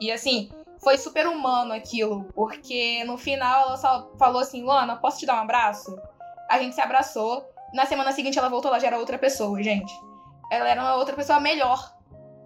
[0.00, 0.50] E assim,
[0.82, 5.36] foi super humano aquilo, porque no final ela só falou assim: Luana, posso te dar
[5.36, 5.98] um abraço?
[6.50, 7.42] A gente se abraçou.
[7.72, 9.92] Na semana seguinte ela voltou, ela já era outra pessoa, gente.
[10.50, 11.92] Ela era uma outra pessoa melhor,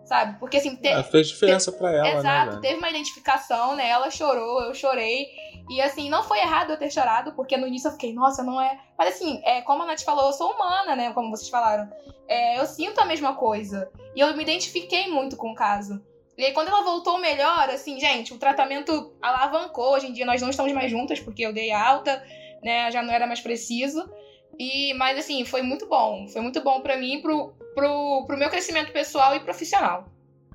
[0.05, 0.39] sabe?
[0.39, 2.51] Porque assim, te- É, fez diferença pra ela, Exato, né?
[2.51, 2.61] velho?
[2.63, 3.89] teve uma identificação, né?
[3.89, 5.27] Ela chorou, eu chorei.
[5.69, 8.61] E assim, não foi errado eu ter chorado, porque no início eu fiquei, nossa, não
[8.61, 8.79] é.
[8.97, 11.13] Mas assim, é, como a Nath falou, eu sou humana, né?
[11.13, 11.91] Como vocês falaram.
[12.27, 13.91] É, eu sinto a mesma coisa.
[14.17, 16.03] E eu me identifiquei muito com o caso.
[16.39, 19.93] E aí, quando ela voltou melhor, assim, gente, o tratamento alavancou.
[19.93, 22.23] Hoje em dia nós não estamos mais juntas, porque eu dei alta,
[22.63, 22.91] né?
[22.91, 24.09] Já não era mais preciso.
[24.59, 26.29] E, mas assim, foi muito bom.
[26.29, 30.07] Foi muito bom pra mim, e pro, pro, pro meu crescimento pessoal e profissional.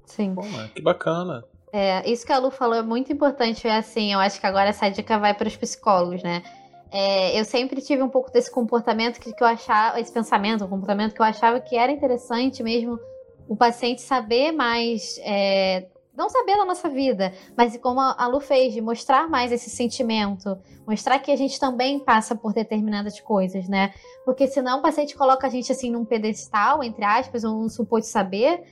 [0.05, 0.33] Sim.
[0.33, 1.43] Pô, mano, que bacana.
[1.75, 3.67] É, isso que a Lu falou é muito importante.
[3.67, 6.43] É assim, eu acho que agora essa dica vai para os psicólogos, né?
[6.91, 10.69] É, eu sempre tive um pouco desse comportamento que, que eu achava, esse pensamento, um
[10.69, 12.99] comportamento que eu achava que era interessante mesmo
[13.47, 18.71] o paciente saber mais, é, não saber da nossa vida, mas como a Lu fez,
[18.73, 20.55] de mostrar mais esse sentimento,
[20.85, 23.91] mostrar que a gente também passa por determinadas coisas, né?
[24.23, 28.63] Porque senão o paciente coloca a gente assim num pedestal, entre aspas, um suposto saber,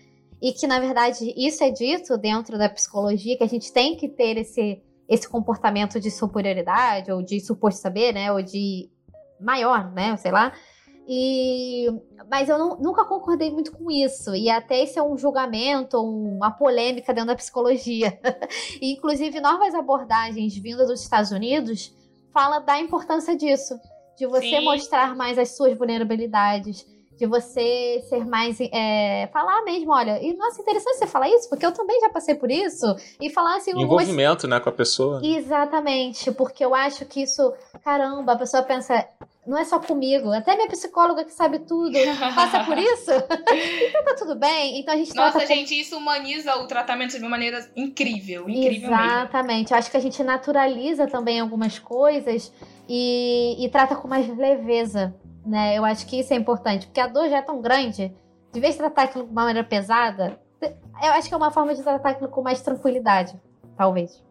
[0.42, 4.10] e que na verdade isso é dito dentro da psicologia, que a gente tem que
[4.10, 8.32] ter esse, esse comportamento de superioridade, ou de suposto saber, né?
[8.32, 8.90] Ou de
[9.40, 10.18] maior, né?
[10.18, 10.52] Sei lá.
[11.08, 11.88] E,
[12.30, 14.34] mas eu não- nunca concordei muito com isso.
[14.36, 18.18] E até esse é um julgamento, uma polêmica dentro da psicologia.
[18.82, 21.94] e, inclusive, novas abordagens vindas dos Estados Unidos
[22.34, 23.78] fala da importância disso.
[24.18, 24.64] De você Sim.
[24.64, 26.86] mostrar mais as suas vulnerabilidades.
[27.22, 28.58] De você ser mais.
[28.60, 32.34] é, falar mesmo, olha, e nossa, interessante você falar isso, porque eu também já passei
[32.34, 32.84] por isso.
[33.22, 35.22] E falar assim, Envolvimento, né, com a pessoa.
[35.24, 37.54] Exatamente, porque eu acho que isso,
[37.84, 39.08] caramba, a pessoa pensa,
[39.46, 41.92] não é só comigo, até minha psicóloga que sabe tudo
[42.34, 43.12] passa por isso.
[43.88, 44.80] então tá tudo bem.
[44.80, 49.66] Então a gente Nossa, gente, isso humaniza o tratamento de uma maneira incrível, incrível Exatamente.
[49.66, 49.76] Mesmo.
[49.76, 52.52] Eu acho que a gente naturaliza também algumas coisas
[52.90, 55.14] e, e trata com mais leveza,
[55.46, 55.78] né?
[55.78, 58.14] Eu acho que isso é importante, porque a dor já é tão grande.
[58.52, 61.74] De vez de tratar aquilo de uma maneira pesada, eu acho que é uma forma
[61.74, 63.40] de tratar aquilo com mais tranquilidade,
[63.78, 64.24] talvez.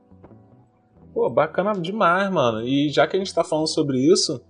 [1.12, 2.62] Pô, bacana demais, mano.
[2.62, 4.44] E já que a gente tá falando sobre isso,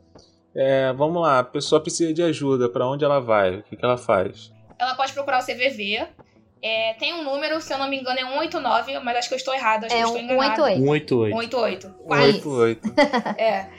[0.55, 3.57] é, vamos lá, a pessoa precisa de ajuda, para onde ela vai?
[3.57, 4.53] O que, que ela faz?
[4.79, 6.07] Ela pode procurar o CVV.
[6.63, 9.39] É, tem um número, se eu não me engano, é 189, mas acho que eu
[9.39, 10.63] estou errado, acho é que eu estou enganado.
[10.65, 11.31] 188.
[11.31, 11.95] 188.
[12.07, 13.41] 188.
[13.41, 13.71] é.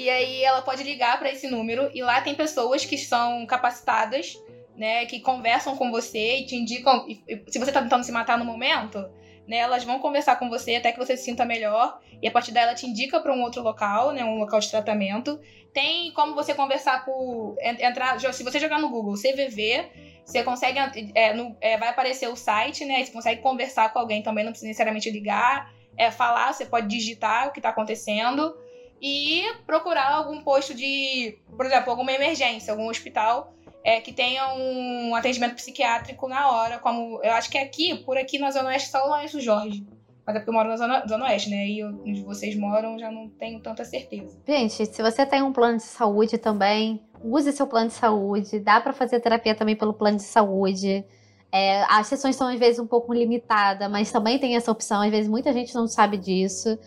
[0.00, 4.34] E aí ela pode ligar para esse número e lá tem pessoas que são capacitadas,
[4.74, 7.06] né, que conversam com você e te indicam
[7.46, 8.98] se você tá tentando se matar no momento,
[9.46, 12.50] né, elas vão conversar com você até que você se sinta melhor e a partir
[12.50, 15.38] daí ela te indica para um outro local, né, um local de tratamento.
[15.70, 19.84] Tem como você conversar por entrar, se você jogar no Google CVV,
[20.24, 20.78] você consegue
[21.14, 24.52] é, no, é, vai aparecer o site, né, você consegue conversar com alguém também, não
[24.52, 28.56] precisa necessariamente ligar, é falar, você pode digitar o que está acontecendo
[29.00, 35.14] e procurar algum posto de, por exemplo, alguma emergência, algum hospital é, que tenha um
[35.14, 38.90] atendimento psiquiátrico na hora, como eu acho que é aqui, por aqui na Zona Oeste,
[38.90, 39.86] só o Lourenço Jorge.
[40.26, 41.66] Mas é porque eu moro na Zona, Zona Oeste, né?
[41.66, 44.38] E onde vocês moram, já não tenho tanta certeza.
[44.46, 48.60] Gente, se você tem um plano de saúde também, use seu plano de saúde.
[48.60, 51.04] Dá para fazer terapia também pelo plano de saúde.
[51.50, 55.00] É, as sessões são às vezes um pouco limitadas, mas também tem essa opção.
[55.00, 56.78] Às vezes muita gente não sabe disso.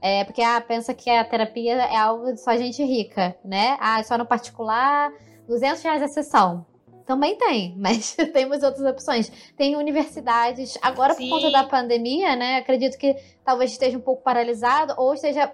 [0.00, 3.76] É, porque ah, pensa que a terapia é algo de só gente rica, né?
[3.80, 5.12] Ah, só no particular,
[5.46, 6.64] 200 reais a sessão.
[7.04, 9.30] Também tem, mas temos outras opções.
[9.56, 11.28] Tem universidades, agora Sim.
[11.28, 12.58] por conta da pandemia, né?
[12.58, 15.52] Acredito que talvez esteja um pouco paralisado ou esteja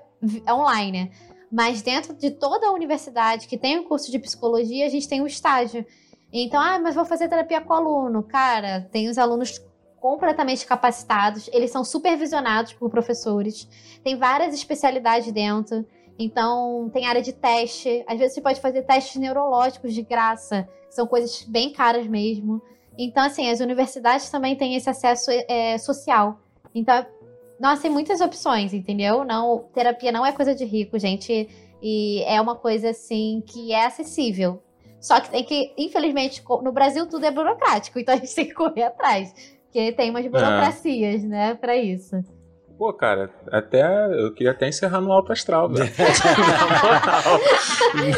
[0.48, 1.10] online.
[1.50, 5.08] Mas dentro de toda a universidade que tem o um curso de psicologia, a gente
[5.08, 5.84] tem um estágio.
[6.32, 8.22] Então, ah, mas vou fazer terapia com aluno.
[8.22, 9.58] Cara, tem os alunos
[10.06, 13.68] completamente capacitados, eles são supervisionados por professores,
[14.04, 15.84] tem várias especialidades dentro.
[16.16, 18.04] Então, tem área de teste.
[18.06, 22.62] Às vezes você pode fazer testes neurológicos de graça, são coisas bem caras mesmo.
[22.96, 26.38] Então, assim, as universidades também têm esse acesso é, social.
[26.72, 27.04] Então,
[27.58, 29.24] nossa, tem muitas opções, entendeu?
[29.24, 31.48] Não, terapia não é coisa de rico, gente.
[31.82, 34.62] E é uma coisa, assim, que é acessível.
[35.00, 38.54] Só que tem que, infelizmente, no Brasil tudo é burocrático, então a gente tem que
[38.54, 39.55] correr atrás.
[39.76, 41.26] Porque tem umas burocracias, é.
[41.26, 42.16] né, para isso.
[42.78, 45.90] Pô, cara, até eu queria até encerrar no alto astral, velho.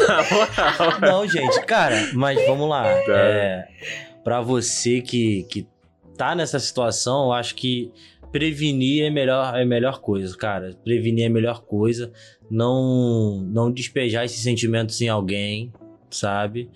[0.07, 1.01] Na moral.
[1.01, 2.83] Não, gente, cara, mas vamos lá.
[2.83, 3.11] Tá.
[3.13, 3.67] É,
[4.23, 5.67] para você que, que
[6.17, 7.91] tá nessa situação, eu acho que
[8.31, 10.77] prevenir é melhor é melhor coisa, cara.
[10.81, 12.09] Prevenir é a melhor coisa.
[12.49, 15.73] Não não despejar esses sentimentos em alguém,
[16.09, 16.69] sabe?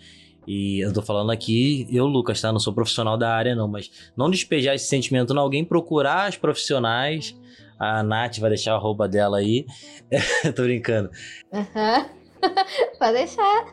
[0.46, 2.52] E eu tô falando aqui, eu, Lucas, tá?
[2.52, 6.36] Não sou profissional da área, não, mas não despejar esse sentimento em alguém, procurar as
[6.36, 7.36] profissionais.
[7.80, 9.66] A Nath vai deixar a roupa dela aí.
[10.56, 11.10] tô brincando.
[11.52, 11.98] Aham.
[12.00, 12.24] Uhum.
[13.00, 13.66] Pode deixar.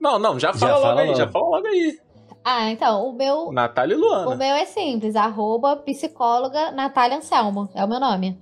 [0.00, 1.18] Não, não, já fala, já logo fala aí, logo.
[1.18, 1.98] já fala logo aí.
[2.44, 3.50] Ah, então, o meu.
[3.52, 4.28] Natália e Luana.
[4.28, 7.70] O meu é simples, arroba psicóloga Natália Anselmo.
[7.74, 8.38] É o meu nome.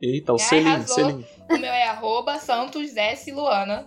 [0.00, 1.24] Eita, o Selim, Selim.
[1.50, 3.30] O meu é arroba Santos S.
[3.32, 3.86] Luana.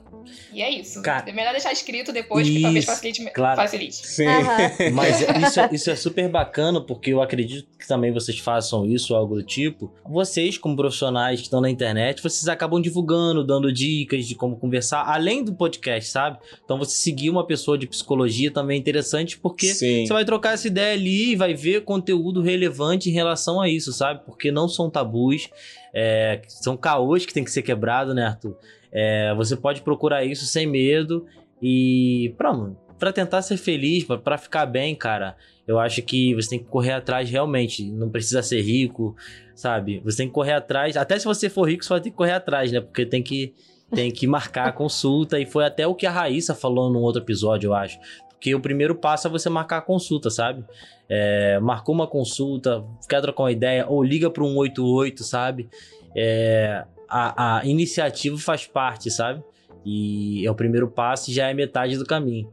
[0.51, 1.01] E é isso.
[1.01, 3.31] Cara, é melhor deixar escrito depois, isso, que talvez facilite.
[3.31, 3.55] Claro.
[3.55, 4.07] facilite.
[4.07, 4.27] Sim.
[4.27, 4.91] Uhum.
[4.93, 9.15] Mas isso, é, isso é super bacana, porque eu acredito que também vocês façam isso,
[9.15, 9.91] algo do tipo.
[10.05, 15.03] Vocês, como profissionais que estão na internet, vocês acabam divulgando, dando dicas de como conversar,
[15.07, 16.37] além do podcast, sabe?
[16.63, 20.05] Então você seguir uma pessoa de psicologia também é interessante, porque Sim.
[20.05, 23.91] você vai trocar essa ideia ali e vai ver conteúdo relevante em relação a isso,
[23.91, 24.21] sabe?
[24.25, 25.49] Porque não são tabus.
[25.93, 28.57] É, são caôs que tem que ser quebrado, né, Arthur?
[28.91, 31.25] É, você pode procurar isso sem medo
[31.61, 35.35] e pronto, para tentar ser feliz, para ficar bem, cara.
[35.67, 37.83] Eu acho que você tem que correr atrás realmente.
[37.89, 39.15] Não precisa ser rico,
[39.55, 40.01] sabe?
[40.03, 40.97] Você tem que correr atrás.
[40.97, 42.81] Até se você for rico, você vai ter que correr atrás, né?
[42.81, 43.53] Porque tem que
[43.93, 45.39] tem que marcar a consulta.
[45.39, 47.99] E foi até o que a Raíssa falou num outro episódio, eu acho.
[48.43, 50.65] Porque o primeiro passo é você marcar a consulta, sabe?
[51.07, 55.69] É, marcou uma consulta, quer trocar uma ideia, ou liga para um 188, sabe?
[56.13, 59.41] É, a, a iniciativa faz parte, sabe?
[59.85, 62.51] E é o primeiro passo e já é metade do caminho.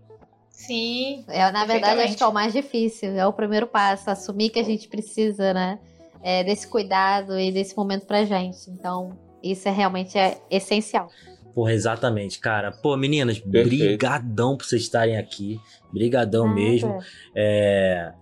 [0.49, 1.25] Sim.
[1.27, 3.11] É, na verdade, acho que é o mais difícil.
[3.11, 5.81] É o primeiro passo, assumir que a gente precisa, né?
[6.23, 8.71] É, desse cuidado e desse momento pra gente.
[8.71, 11.11] Então, isso é realmente é essencial.
[11.55, 12.71] Porra, exatamente, cara.
[12.71, 13.79] Pô, meninas, Perfeito.
[13.79, 15.61] brigadão por vocês estarem aqui.
[15.93, 16.99] Brigadão mesmo.
[17.35, 18.13] É,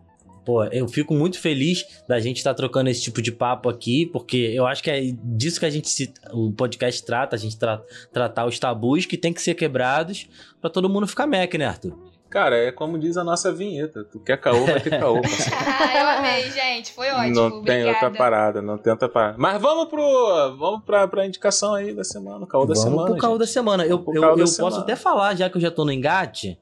[0.45, 4.07] pô, eu fico muito feliz da gente estar tá trocando esse tipo de papo aqui,
[4.07, 7.59] porque eu acho que é disso que a gente se, o podcast trata, a gente
[7.59, 10.27] tra, tratar os tabus que tem que ser quebrados
[10.59, 12.08] para todo mundo ficar mec, né, Arthur?
[12.31, 14.05] Cara, é como diz a nossa vinheta.
[14.05, 15.17] Tu quer caô, vai ter caô.
[15.17, 16.93] ah, eu amei, gente.
[16.93, 17.35] Foi ótimo.
[17.35, 17.65] Não Obrigada.
[17.67, 19.37] tem outra parada, não tem outra parada.
[19.39, 20.57] Mas vamos pro.
[20.59, 23.11] Vamos pra, pra indicação aí da semana, caô da vamos semana.
[23.11, 23.41] Pro caô gente.
[23.41, 23.87] da semana.
[23.87, 24.79] Eu, eu, eu posso semana.
[24.81, 26.59] até falar, já que eu já tô no engate.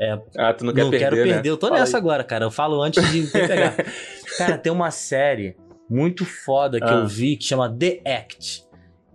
[0.00, 1.06] É, ah, tu não quer não perder.
[1.06, 1.50] Não quero perder, né?
[1.50, 2.00] eu tô Fala nessa aí.
[2.00, 2.44] agora, cara.
[2.44, 3.74] Eu falo antes de pegar.
[4.38, 5.56] cara, tem uma série
[5.90, 6.92] muito foda que Ah.
[6.98, 8.64] eu vi que chama The Act.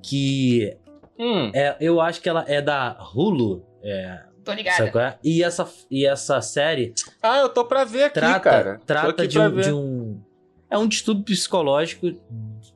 [0.02, 0.76] Que
[1.18, 3.64] Hum, é, eu acho que ela é da Hulu.
[3.84, 5.18] É, Tô qual é?
[5.24, 8.82] E essa, e essa série Ah, eu tô pra ver aqui, trata, cara.
[8.86, 10.22] Trata aqui de, um, de um.
[10.70, 12.12] É um distúrbio psicológico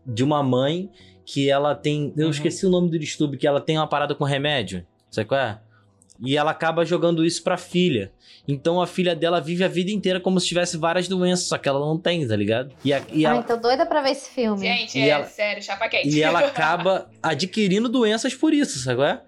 [0.06, 0.90] de uma mãe
[1.26, 2.14] que ela tem.
[2.16, 2.32] Eu Uhum.
[2.32, 4.86] esqueci o nome do distúrbio, que ela tem uma parada com remédio.
[5.12, 5.60] Sabe qual é?
[6.20, 8.12] E ela acaba jogando isso pra filha.
[8.48, 11.68] Então a filha dela vive a vida inteira como se tivesse várias doenças, só que
[11.70, 12.74] ela não tem, tá ligado?
[12.84, 14.66] E, a- e Ai, ela, tô doida pra ver esse filme.
[14.66, 16.10] Gente, E é ela- sério, chapa quente.
[16.10, 19.22] e ela acaba adquirindo doenças por isso, sabe qual é?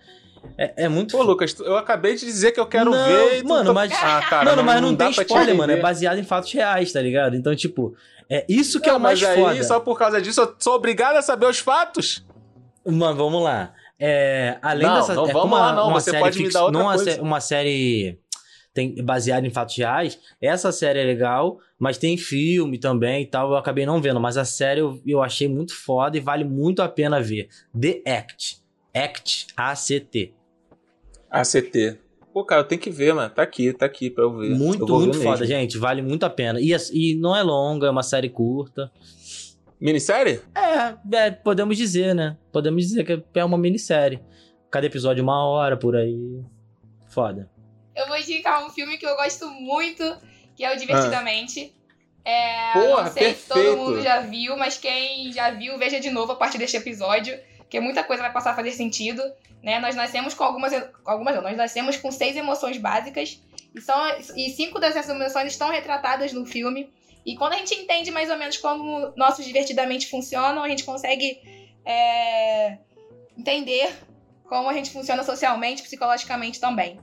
[0.58, 1.16] É, é muito.
[1.18, 3.44] Pô, Lucas, eu acabei de dizer que eu quero Não, ver.
[3.44, 5.72] mano, tá- mas- Ah, cara, mano, mas não, dá tem spoiler, mano.
[5.74, 7.36] É baseado em fatos reais, tá ligado?
[7.36, 7.96] Então, tipo,
[8.30, 9.64] é isso que é Não, o mais mas aí, foda.
[9.64, 12.26] só por causa disso, eu sou obrigado a saber os fatos?
[12.86, 13.74] Mano, vamos lá.
[14.00, 15.14] É, além Não, dessa.
[15.14, 15.92] não é vamos lá, não.
[15.94, 17.22] Você pode me fix- dar outra não coisa.
[17.22, 18.18] uma série
[18.74, 20.18] tem, baseada em fatos reais.
[20.42, 23.52] Essa série é legal, mas tem filme também e tal.
[23.52, 26.82] Eu acabei não vendo, mas a série eu, eu achei muito foda e vale muito
[26.82, 27.50] a pena ver.
[27.80, 28.59] The Act.
[28.94, 30.34] Act, A-C-T.
[31.30, 31.98] ACT.
[32.34, 33.30] Pô, cara, eu tenho que ver, mano.
[33.30, 34.50] Tá aqui, tá aqui pra eu ver.
[34.56, 35.24] Muito, Eu ver muito mesmo.
[35.32, 35.78] foda, gente.
[35.78, 36.60] Vale muito a pena.
[36.60, 38.92] E, e não é longa, é uma série curta.
[39.80, 40.42] Minissérie?
[40.56, 42.38] É, é, podemos dizer, né?
[42.52, 44.20] Podemos dizer que é uma minissérie.
[44.70, 46.42] Cada episódio uma hora por aí.
[47.08, 47.50] Foda.
[47.96, 50.04] Eu vou indicar um filme que eu gosto muito,
[50.56, 51.74] que é o Divertidamente.
[52.24, 53.78] É, Porra, não sei se todo perfeito.
[53.78, 57.36] mundo já viu, mas quem já viu, veja de novo a partir deste episódio,
[57.70, 59.22] porque muita coisa vai passar a fazer sentido.
[59.62, 59.80] Né?
[59.80, 60.74] Nós nascemos com algumas.
[61.06, 63.40] Algumas não, nós nascemos com seis emoções básicas.
[63.76, 63.96] E, são,
[64.36, 66.92] e cinco dessas emoções estão retratadas no filme.
[67.24, 71.40] E quando a gente entende mais ou menos como nossos divertidamente funcionam, a gente consegue
[71.86, 72.80] é,
[73.38, 73.94] entender
[74.48, 77.00] como a gente funciona socialmente, psicologicamente também.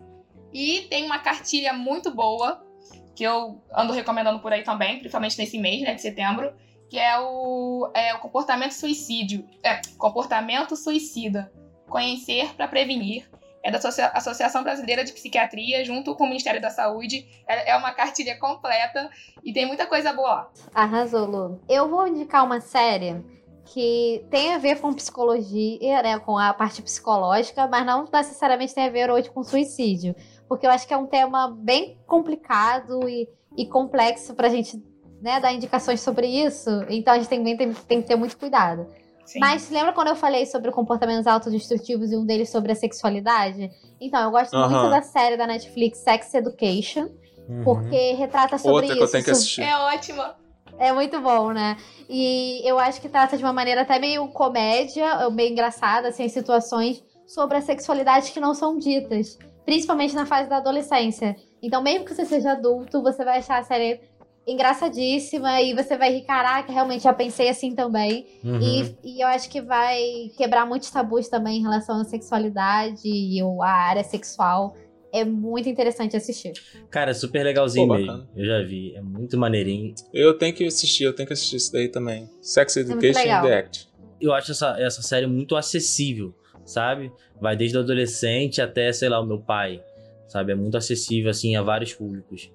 [0.52, 2.66] E tem uma cartilha muito boa,
[3.14, 6.52] que eu ando recomendando por aí também, principalmente nesse mês, né, de setembro,
[6.88, 9.44] que é o, é o comportamento suicídio.
[9.62, 11.52] É, comportamento suicida.
[11.88, 13.28] Conhecer para prevenir.
[13.62, 17.26] É da Associa- Associação Brasileira de Psiquiatria, junto com o Ministério da Saúde.
[17.48, 19.10] É, é uma cartilha completa
[19.44, 20.50] e tem muita coisa boa lá.
[20.72, 21.60] Arrasou, Lu.
[21.68, 23.24] Eu vou indicar uma série
[23.64, 28.84] que tem a ver com psicologia, né, com a parte psicológica, mas não necessariamente tem
[28.86, 30.14] a ver hoje com suicídio,
[30.48, 34.80] porque eu acho que é um tema bem complicado e, e complexo pra gente
[35.26, 38.86] né, dar indicações sobre isso, então a gente tem, tem, tem que ter muito cuidado.
[39.24, 39.40] Sim.
[39.40, 43.68] Mas lembra quando eu falei sobre comportamentos autodestrutivos e um deles sobre a sexualidade?
[44.00, 44.68] Então, eu gosto Aham.
[44.68, 47.08] muito da série da Netflix Sex Education,
[47.48, 47.62] Uhum.
[47.64, 48.96] porque retrata sobre Outra isso.
[48.98, 49.62] que eu tenho que assistir.
[49.62, 50.36] É ótima.
[50.78, 51.76] é muito bom, né?
[52.08, 56.32] E eu acho que trata de uma maneira até meio comédia, meio engraçada, assim, as
[56.32, 59.38] situações sobre a sexualidade que não são ditas.
[59.64, 61.34] Principalmente na fase da adolescência.
[61.60, 64.00] Então, mesmo que você seja adulto, você vai achar a série
[64.46, 68.26] engraçadíssima e você vai rir, caraca, realmente já pensei assim também.
[68.44, 68.60] Uhum.
[68.62, 73.42] E, e eu acho que vai quebrar muitos tabus também em relação à sexualidade e
[73.42, 74.76] o- a área sexual.
[75.12, 76.52] É muito interessante assistir.
[76.90, 78.28] Cara, é super legalzinho Pô, mesmo.
[78.36, 78.94] Eu já vi.
[78.94, 79.94] É muito maneirinho.
[80.12, 82.28] Eu tenho que assistir, eu tenho que assistir isso daí também.
[82.42, 83.88] Sex muito Education and the Act.
[84.20, 86.34] Eu acho essa, essa série muito acessível,
[86.66, 87.10] sabe?
[87.40, 89.82] Vai desde o adolescente até, sei lá, o meu pai.
[90.28, 90.52] Sabe?
[90.52, 92.50] É muito acessível, assim, a vários públicos.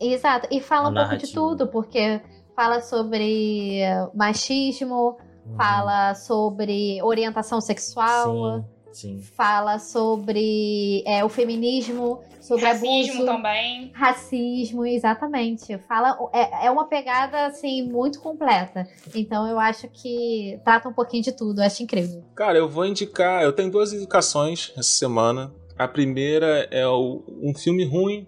[0.00, 0.48] Exato.
[0.50, 2.20] E fala um pouco de tudo, porque
[2.54, 3.80] fala sobre
[4.14, 5.56] machismo, Uhum.
[5.56, 9.22] fala sobre orientação sexual, Sim, sim.
[9.34, 13.24] fala sobre é, o feminismo, sobre Racismo abuso.
[13.24, 13.90] também.
[13.94, 15.78] Racismo, exatamente.
[15.88, 18.86] Fala, é, é uma pegada assim muito completa.
[19.14, 21.60] Então eu acho que trata um pouquinho de tudo.
[21.60, 22.22] Eu acho incrível.
[22.34, 23.42] Cara, eu vou indicar.
[23.42, 25.50] Eu tenho duas indicações essa semana.
[25.78, 28.26] A primeira é o- um filme ruim.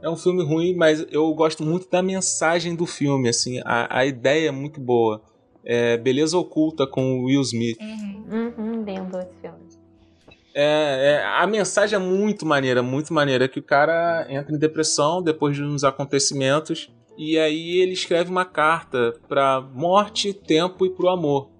[0.00, 3.28] É um filme ruim, mas eu gosto muito da mensagem do filme.
[3.28, 5.20] Assim, a, a ideia é muito boa.
[5.64, 7.78] É Beleza Oculta com o Will Smith.
[7.80, 8.52] Uhum.
[8.56, 9.58] Uhum, lindo esse filme.
[10.54, 13.48] É, é, a mensagem é muito maneira, muito maneira.
[13.48, 16.90] Que o cara entra em depressão depois de uns acontecimentos.
[17.16, 21.50] E aí ele escreve uma carta pra morte, tempo e pro amor.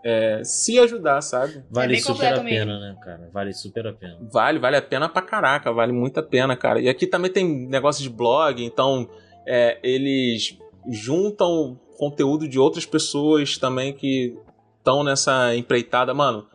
[0.03, 1.63] é, se ajudar, sabe?
[1.69, 3.29] Vale É super a pena, né, cara?
[3.31, 4.17] Vale super a pena.
[4.31, 6.81] Vale, vale a pena pra caraca, vale muito a pena, cara.
[6.81, 9.09] E aqui também tem negócio de blog, então
[9.47, 10.57] é, eles
[10.89, 14.37] juntam conteúdo de outras pessoas também que
[14.77, 16.13] estão nessa empreitada.
[16.13, 16.45] Mano,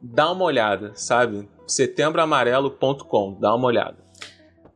[0.00, 1.48] dá uma olhada, sabe?
[1.66, 3.96] setembroamarelo.com, dá uma olhada.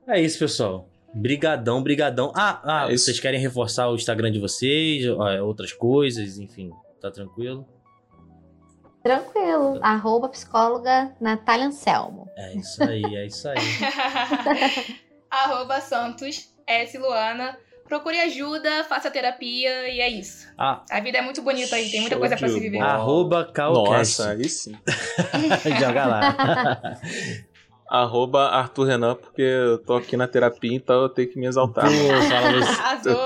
[0.08, 0.88] É isso, pessoal.
[1.14, 2.32] Brigadão, brigadão.
[2.34, 5.04] Ah, ah É vocês querem reforçar o Instagram de vocês,
[5.42, 6.70] outras coisas, enfim,
[7.00, 7.66] tá tranquilo?
[9.06, 9.78] Tranquilo.
[9.82, 12.28] Arroba psicóloga Natália Anselmo.
[12.36, 13.56] É isso aí, é isso aí.
[15.30, 16.98] Arroba Santos S.
[16.98, 17.56] Luana.
[17.88, 20.48] Procure ajuda, faça terapia e é isso.
[20.58, 22.80] Ah, A vida é muito bonita aí, tem muita coisa pra se viver.
[22.80, 24.18] arroba Calcast.
[24.18, 24.72] Nossa, aí sim.
[25.78, 26.36] Joga lá.
[27.88, 31.84] Arroba Arthur Renan, porque eu tô aqui na terapia, então eu tenho que me exaltar.
[31.84, 32.80] Pô, fala você.
[32.80, 33.24] Arrasou.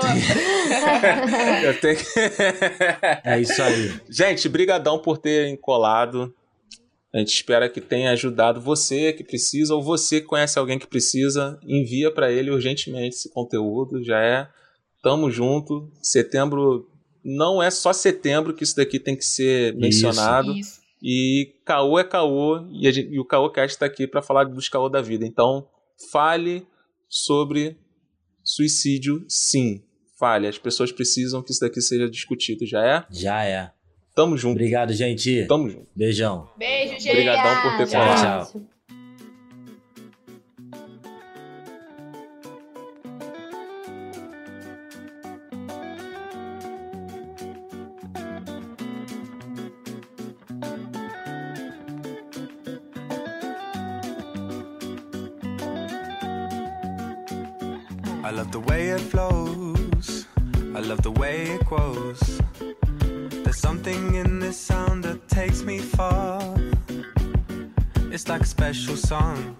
[1.63, 2.05] Eu tenho que...
[3.23, 3.93] É isso aí.
[4.09, 6.33] Gente, brigadão por terem colado.
[7.13, 10.87] A gente espera que tenha ajudado você que precisa ou você que conhece alguém que
[10.87, 14.03] precisa, envia para ele urgentemente esse conteúdo.
[14.03, 14.47] Já é.
[15.03, 15.91] Tamo junto.
[16.01, 16.87] Setembro
[17.23, 20.53] não é só setembro que isso daqui tem que ser mencionado.
[20.53, 20.80] Isso.
[21.01, 24.69] E caô é caô e, a gente- e o Caôcast está aqui para falar dos
[24.69, 25.25] caô da vida.
[25.25, 25.67] Então,
[26.11, 26.65] fale
[27.09, 27.75] sobre
[28.43, 29.81] suicídio, sim.
[30.19, 30.47] Fale.
[30.47, 32.65] As pessoas precisam que isso daqui seja discutido.
[32.65, 33.05] Já é?
[33.09, 33.71] Já é.
[34.15, 34.51] Tamo junto.
[34.51, 35.45] Obrigado, gente.
[35.47, 35.87] Tamo junto.
[35.95, 36.49] Beijão.
[36.57, 37.09] Beijo, gente.
[37.09, 38.51] Obrigadão por ter Tchau, colado.
[38.51, 38.61] tchau.
[68.41, 69.55] Like special song.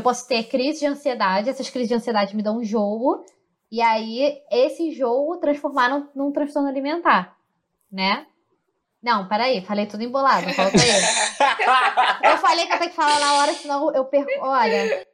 [0.00, 3.22] Eu posso ter crise de ansiedade, essas crises de ansiedade me dão um enjoo,
[3.70, 7.36] e aí esse enjoo transformar num, num transtorno alimentar,
[7.92, 8.26] né?
[9.02, 12.22] Não, peraí, falei tudo embolado, volta aí.
[12.32, 14.30] Eu falei que eu tenho que falar na hora, senão eu perco.
[14.40, 15.06] Olha,